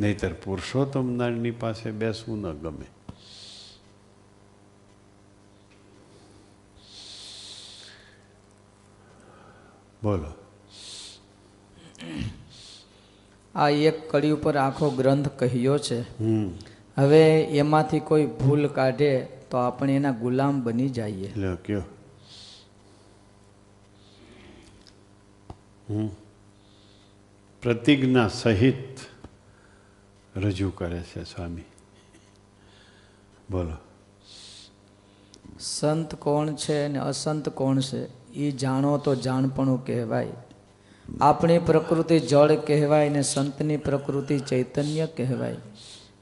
નહીતર 0.00 0.32
પુરુષોત્તમ 0.32 1.12
નારાયણની 1.12 1.50
પાસે 1.50 1.90
બેસવું 1.90 2.38
ન 2.38 2.52
ગમે. 2.52 2.93
બોલો. 10.04 10.30
આ 13.54 13.68
એક 13.68 14.10
કડી 14.10 14.30
ઉપર 14.30 14.56
આખો 14.56 14.90
ગ્રંથ 14.90 15.28
કહ્યો 15.28 15.78
છે. 15.78 16.00
હવે 16.96 17.22
એમાંથી 17.42 18.00
કોઈ 18.00 18.26
ભૂલ 18.26 18.68
કાઢે 18.68 19.12
તો 19.50 19.56
આપણે 19.56 19.96
એના 19.96 20.10
ગુલામ 20.10 20.62
બની 20.62 20.88
જઈએ. 20.88 21.30
પ્રતિજ્ઞા 27.62 28.28
સહિત 28.28 28.98
રજૂ 30.36 30.70
કરે 30.70 31.00
છે 31.02 31.24
સ્વામી. 31.24 31.64
બોલો. 33.50 33.76
સંત 35.60 36.14
કોણ 36.14 36.54
છે 36.54 36.84
અને 36.84 36.98
અસંત 36.98 37.48
કોણ 37.48 37.80
છે? 37.80 38.23
એ 38.34 38.50
જાણો 38.50 38.98
તો 38.98 39.14
જાણપણું 39.14 39.86
કહેવાય. 39.86 40.28
આપણી 41.20 41.58
પ્રકૃતિ 41.58 42.20
જળ 42.20 42.54
કહેવાય 42.54 43.08
ને 43.08 43.22
સંતની 43.22 43.76
પ્રકૃતિ 43.76 44.38
ચૈતન્ય 44.38 45.06
કહેવાય. 45.06 45.56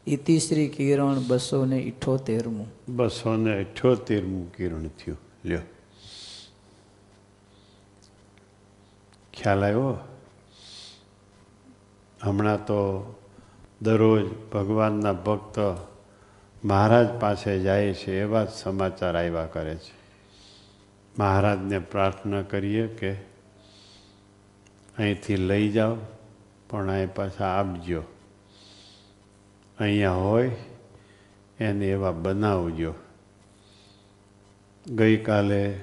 ઇતિ 0.06 0.38
શ્રી 0.38 0.68
કિરણ 0.68 1.18
બસો 1.26 1.64
ને 1.64 1.76
ઇઠોતેરમું. 1.76 2.66
બસો 2.88 3.36
ને 3.36 3.58
અઠ્યોતેરમું 3.58 4.52
કિરણ 4.52 4.82
થયું. 4.82 5.18
લ્યો. 5.44 5.58
ખ્યાલ 9.34 9.64
આવ્યો? 9.64 9.98
હમણાં 12.22 12.64
તો 12.64 13.14
દરરોજ 13.82 14.24
ભગવાનના 14.52 15.12
ભક્ત 15.12 15.58
મહારાજ 16.64 17.08
પાસે 17.20 17.58
જાય 17.58 17.94
છે 17.94 18.20
એવા 18.20 18.44
જ 18.44 18.48
સમાચાર 18.48 19.16
આવ્યા 19.16 19.46
કરે 19.46 19.74
છે. 19.74 20.01
મહારાજને 21.18 21.78
પ્રાર્થના 21.78 22.42
કરીએ 22.42 22.86
કે 22.86 23.12
અહીંથી 24.98 25.36
લઈ 25.36 25.68
જાઓ, 25.68 25.96
પણ 26.70 26.90
અહીં 26.90 27.14
પાછા 27.14 27.46
આપજો. 27.46 28.02
અહીંયા 29.80 30.10
હોય 30.10 30.50
એને 31.60 31.86
એવા 31.86 32.12
બનાવજો. 32.12 32.94
ગઈકાલે 34.86 35.80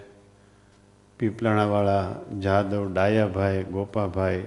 પીપલાણાવાળા 1.19 2.15
જાદવ 2.39 2.93
ડાયાભાઈ, 2.93 3.63
ગોપાભાઈ 3.63 4.43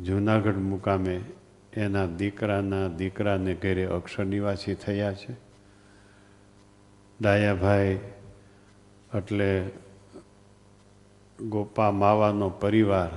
જૂનાગઢ 0.00 0.54
મુકામે 0.54 1.20
એના 1.76 2.06
દીકરાના 2.06 2.88
દીકરાને 2.88 3.54
ઘેરે 3.54 3.86
અક્ષર 3.86 4.24
નિવાસી 4.24 4.74
થયા 4.74 5.12
છે. 5.12 5.36
ડાયાભાઈ 7.20 7.98
એટલે 9.14 9.70
ગોપા 11.48 11.90
માવાનો 11.90 12.50
પરિવાર, 12.50 13.10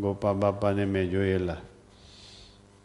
ગોપા 0.00 0.32
બાપાને 0.32 0.84
મેં 0.84 1.10
જોયેલા. 1.10 1.56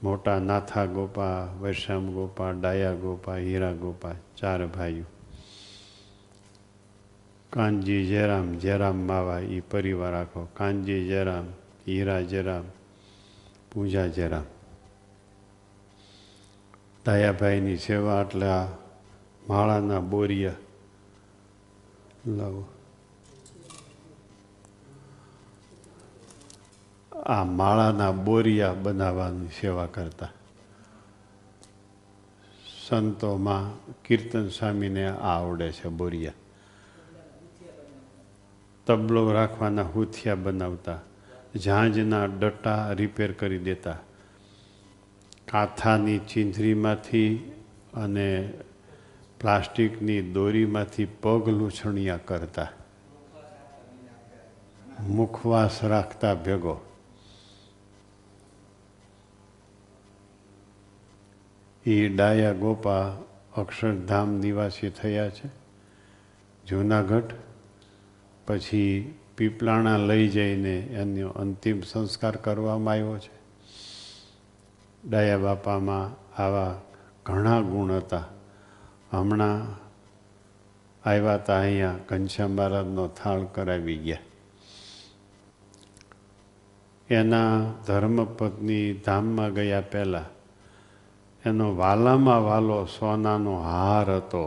મોટા 0.04 0.40
નાથા 0.40 0.86
ગોપા 0.86 1.46
વૈશ્યામ 1.46 2.14
ગોપા, 2.14 2.52
ડાયા 2.52 2.94
ગોપા, 2.94 3.36
હીરા 3.36 3.72
ગોપા, 3.72 4.12
ચાર 4.38 4.68
ભાઈઓ. 4.68 5.04
કાનજી 7.50 8.06
જયરામ 8.06 8.58
જયરામ 8.58 8.96
માવા 8.96 9.40
એ 9.40 9.60
પરિવાર 9.60 10.14
આખો. 10.14 10.48
કાનજી 10.54 11.08
જયરામ, 11.08 11.46
હીરા 11.88 12.22
જયરામ, 12.22 12.64
પૂજા 13.72 14.08
જયરામ. 14.08 14.44
દાયાભાઈની 17.06 17.78
સેવા 17.78 18.22
એટલે 18.22 18.46
માળાના 19.50 20.00
બોરિયા 20.00 20.54
લાવો 22.28 22.66
આ 27.26 27.44
માળાના 27.44 28.12
બોરિયા 28.12 28.74
બનાવવાની 28.74 29.48
સેવા 29.48 29.86
કરતા. 29.86 30.30
સંતોમાં 32.88 33.94
કીર્તન 34.04 34.48
સ્વામીને 34.48 35.06
આ 35.08 35.40
આવડે 35.40 35.72
છે 35.72 35.90
બોરિયા. 35.90 36.32
તબલો 38.86 39.32
રાખવાના 39.32 39.84
હુથિયા 39.84 40.36
બનાવતા, 40.36 41.00
ઝાંઝના 41.56 42.26
ડટ્ટા 42.26 42.92
રિપેર 42.92 43.32
કરી 43.32 43.58
દેતા. 43.58 43.98
કાથાની 45.52 46.20
ચીંધરીમાંથી 46.20 47.52
અને 47.94 48.54
પ્લાસ્ટિકની 49.44 50.22
દોરીમાંથી 50.22 51.06
પગ 51.06 51.50
લૂછણિયા 51.50 52.18
કરતા. 52.18 52.68
મુખવાસ 55.00 55.84
રાખતા 55.84 56.34
ભેગો. 56.34 56.78
એ 61.86 62.10
ડાયા 62.10 62.54
ગોપા 62.54 63.10
અક્ષરધામ 63.58 64.34
નિવાસી 64.34 64.90
થયા 64.90 65.30
છે. 65.30 65.50
જૂનાગઢ, 66.68 67.34
પછી 68.48 69.14
પીપલાણા 69.38 69.98
લઈ 69.98 70.28
જઈને 70.28 70.78
એનો 70.78 71.30
અંતિમ 71.30 71.82
સંસ્કાર 71.82 72.36
કરવામાં 72.36 72.92
આવ્યો 72.92 73.18
છે. 73.18 73.32
ડાયા 75.10 75.38
બાપામાં 75.38 76.34
આવા 76.42 76.82
ઘણા 77.26 77.62
ગુણ 77.62 77.92
હતા. 77.92 78.24
હમણાં 79.14 79.84
આવ્યા 81.10 81.34
હતા 81.34 81.60
અહીંયા, 81.60 81.96
ઘનશ્યામ 82.10 82.52
મહારાજનો 82.52 83.08
થાળ 83.08 83.44
કરાવી 83.46 83.98
ગયા. 83.98 84.18
એના 87.10 87.74
ધર્મપત્ની 87.88 88.94
ધામમાં 89.06 89.54
ગયા 89.54 89.82
પહેલાં. 89.92 90.26
એનો 91.46 91.76
વાલામાં 91.76 92.44
વાલો 92.44 92.86
સોનાનો 92.86 93.56
હાર 93.62 94.12
હતો. 94.12 94.44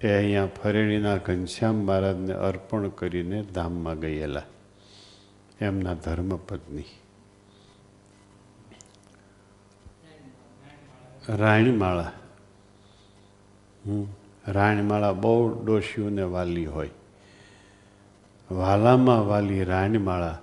એ 0.00 0.12
અહીંયા 0.16 0.46
ફરેણીના 0.46 1.16
ઘનશ્યામ 1.16 1.74
મહારાજને 1.74 2.34
અર્પણ 2.34 2.88
કરીને 2.88 3.42
ધામમાં 3.42 3.98
ગયેલા, 3.98 4.42
એમના 5.60 5.94
ધર્મપત્ની. 5.94 6.84
રાયણમાળા. 11.28 12.12
હમ 13.86 14.04
રાયણમાળા 14.48 15.12
બહુ 15.12 15.64
ડોશીઓને 15.64 16.22
વાલી 16.22 16.66
હોય. 16.66 16.90
વાલામાં 18.50 19.26
વાલી 19.26 19.64
રાણીમાળા 19.64 20.38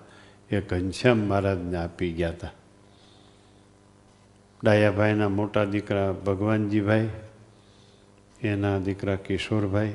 એ 0.51 0.61
ઘનશ્યામ 0.61 1.17
મહારાજને 1.17 1.77
આપી 1.77 2.11
ગયા 2.11 2.29
હતા 2.29 2.51
ડાયાભાઈના 4.63 5.29
મોટા 5.29 5.63
દીકરા 5.63 6.11
ભગવાનજીભાઈ, 6.11 7.09
એના 8.41 8.79
દીકરા 8.79 9.15
કિશોરભાઈ, 9.15 9.93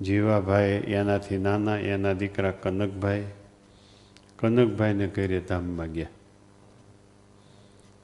જીવાભાઈ, 0.00 0.70
એનાથી 0.70 1.38
નાના, 1.38 1.76
એના 1.76 2.12
દીકરા 2.12 2.50
કનકભાઈ. 2.50 3.24
કનકભાઈને 4.38 5.06
ઘરે 5.06 5.40
ધામમાં 5.40 5.92
ગયા. 5.92 6.08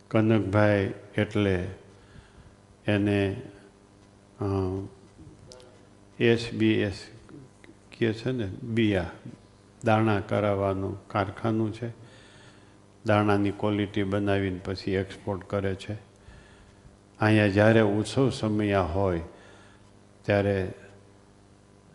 કનકભાઈ 0.08 0.94
એટલે 1.16 1.54
એને 2.86 3.42
એસ 6.18 6.48
બી 6.54 6.72
એસ 6.72 7.06
કહે 7.98 8.12
છે 8.12 8.32
ને, 8.32 8.46
બિયા, 8.46 9.10
દાણા 9.84 10.20
કરાવવાનું 10.20 11.08
કારખાનું 11.08 11.72
છે. 11.72 11.88
દાણાની 13.06 13.50
ક્વોલિટી 13.50 14.02
બનાવીને 14.02 14.60
પછી 14.64 14.92
એક્સપોર્ટ 14.92 15.44
કરે 15.44 15.74
છે. 15.74 15.94
અહીંયા 17.20 17.48
જ્યારે 17.48 17.80
ઉત્સવ 17.80 18.30
સમય 18.30 18.76
હોય, 18.76 19.20
ત્યારે 20.22 20.72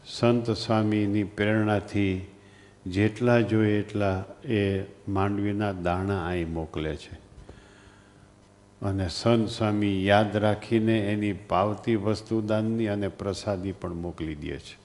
સંત 0.06 0.50
સ્વામીની 0.50 1.24
પ્રેરણાથી 1.24 2.26
જેટલા 2.88 3.40
જોઈએ 3.40 3.80
એટલા 3.80 4.24
એ 4.44 4.84
માંડવીના 5.08 5.72
દાણા 5.72 6.28
અહીં 6.28 6.54
મોકલે 6.54 6.96
છે. 6.96 7.33
અને 8.84 9.08
સન 9.08 9.46
સ્વામી 9.46 10.06
યાદ 10.06 10.38
રાખીને 10.38 11.00
એની 11.14 11.34
પાવતી 11.34 11.96
વસ્તુદાનની 11.96 12.88
અને 12.88 13.08
પ્રસાદી 13.08 13.72
પણ 13.72 13.94
મોકલી 13.94 14.36
દે 14.36 14.58
છે. 14.58 14.84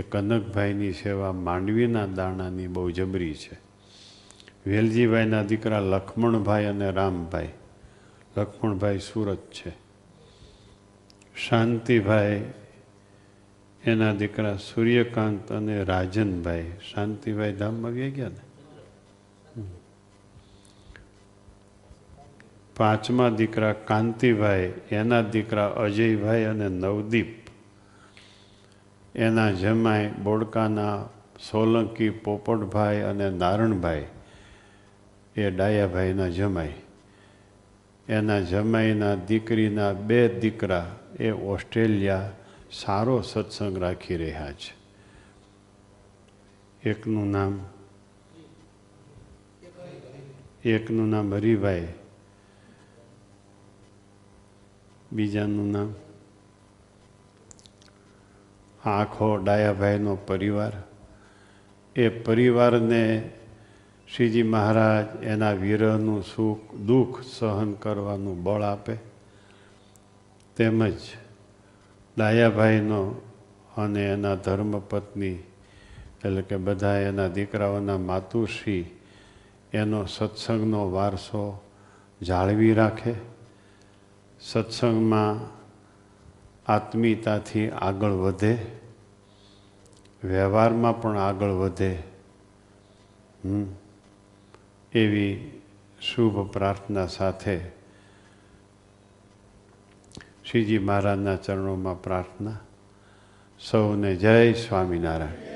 એ 0.00 0.02
કનકભાઈની 0.02 0.92
સેવા 0.92 1.32
માંડવીના 1.32 2.06
દાણાની 2.06 2.66
બહુ 2.66 2.90
જબરી 2.90 3.34
છે. 3.34 3.58
વેલજીભાઈના 4.66 5.42
દીકરા 5.42 5.80
લક્ષ્મણભાઈ 5.80 6.64
અને 6.64 6.90
રામભાઈ. 6.90 7.48
લક્ષ્મણભાઈ 8.36 8.98
સુરત 8.98 9.38
છે. 9.38 9.72
શાંતિભાઈ, 11.48 12.44
એના 13.84 14.14
દીકરા 14.14 14.56
સૂર્યકાંત 14.56 15.52
અને 15.52 15.84
રાજનભાઈ. 15.84 16.70
શાંતિભાઈ 16.94 17.52
ધામમાં 17.52 17.92
ગયા 17.92 18.08
ગયા 18.08 18.28
ને? 18.28 18.53
પાંચમા 22.76 23.28
દીકરા 23.28 23.72
કાંતિભાઈ, 23.72 24.72
એના 24.90 25.22
દીકરા 25.22 25.66
અજયભાઈ 25.68 26.44
અને 26.44 26.68
નવદીપ. 26.68 27.26
એના 29.14 29.50
જમાઈ 29.50 30.08
બોડકાના 30.08 31.08
સોલંકી 31.50 32.10
પોપટભાઈ 32.10 33.00
અને 33.00 33.30
નારણભાઈ, 33.30 34.04
એ 35.36 35.50
ડાયાભાઈના 35.50 36.28
જમાઈ. 36.28 36.72
એના 38.08 38.40
જમાઈના 38.40 39.14
દીકરીના 39.14 39.92
બે 39.92 40.28
દીકરા, 40.28 40.98
એ 41.20 41.30
ઓસ્ટ્રેલિયા, 41.30 42.30
સારો 42.72 43.20
સત્સંગ 43.20 43.78
રાખી 43.78 44.16
રહ્યા 44.16 44.52
છે. 44.52 44.84
એકનું 46.90 47.30
નામ 47.30 47.60
એકનું 50.64 51.08
નામ 51.08 51.34
હરિભાઈ 51.34 51.88
બીજાનું 55.14 55.70
નામ. 55.70 55.94
આખો 58.90 59.36
ડાયાભાઈનો 59.36 60.16
પરિવાર. 60.16 60.72
એ 61.96 62.08
પરિવારને 62.08 63.32
શ્રીજી 64.16 64.42
મહારાજ 64.42 65.22
એના 65.22 65.52
વિરહનું 65.52 66.22
સુખ, 66.22 66.74
દુઃખ 66.74 67.22
સહન 67.22 67.72
કરવાનું 67.72 68.42
બળ 68.42 68.62
આપે. 68.62 68.96
તેમજ 70.56 70.98
ડાયાભાઈનો 72.16 73.20
અને 73.76 74.06
એના 74.06 74.34
ધર્મપત્ની, 74.34 75.34
એટલે 76.24 76.42
કે 76.42 76.56
બધા 76.56 76.96
એના 76.96 77.28
દીકરાઓના 77.28 77.98
માતુશ્રી, 77.98 78.84
એનો 79.72 80.06
સત્સંગનો 80.06 80.90
વારસો 80.90 81.64
જાળવી 82.22 82.74
રાખે. 82.74 83.33
સત્સંગમાં 84.52 85.54
આત્મીયતાથી 86.72 87.70
આગળ 87.70 88.10
વધે, 88.10 88.66
વ્યવહારમાં 90.24 91.02
પણ 91.02 91.18
આગળ 91.18 91.50
વધે 91.50 92.02
એવી 94.92 95.60
શુભ 96.00 96.52
પ્રાર્થના 96.52 97.06
સાથે 97.06 97.60
શ્રીજી 100.50 100.78
મહારાજના 100.78 101.36
ચરણોમાં 101.36 102.02
પ્રાર્થના. 102.02 102.56
સૌને 103.60 104.16
જય 104.16 104.52
સ્વામિનારાયણ. 104.52 105.54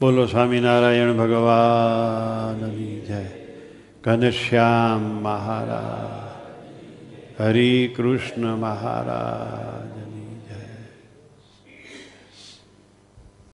બોલો 0.00 0.26
સ્વામિનારાયણ 0.26 1.12
ભગવાનની 1.12 3.00
જય. 3.00 3.41
ઘનશ્યામ 4.04 5.02
મહારાજ 5.22 6.14
હરે 7.38 7.66
કૃષ્ણ 7.88 8.46
મહારાજ 8.58 9.81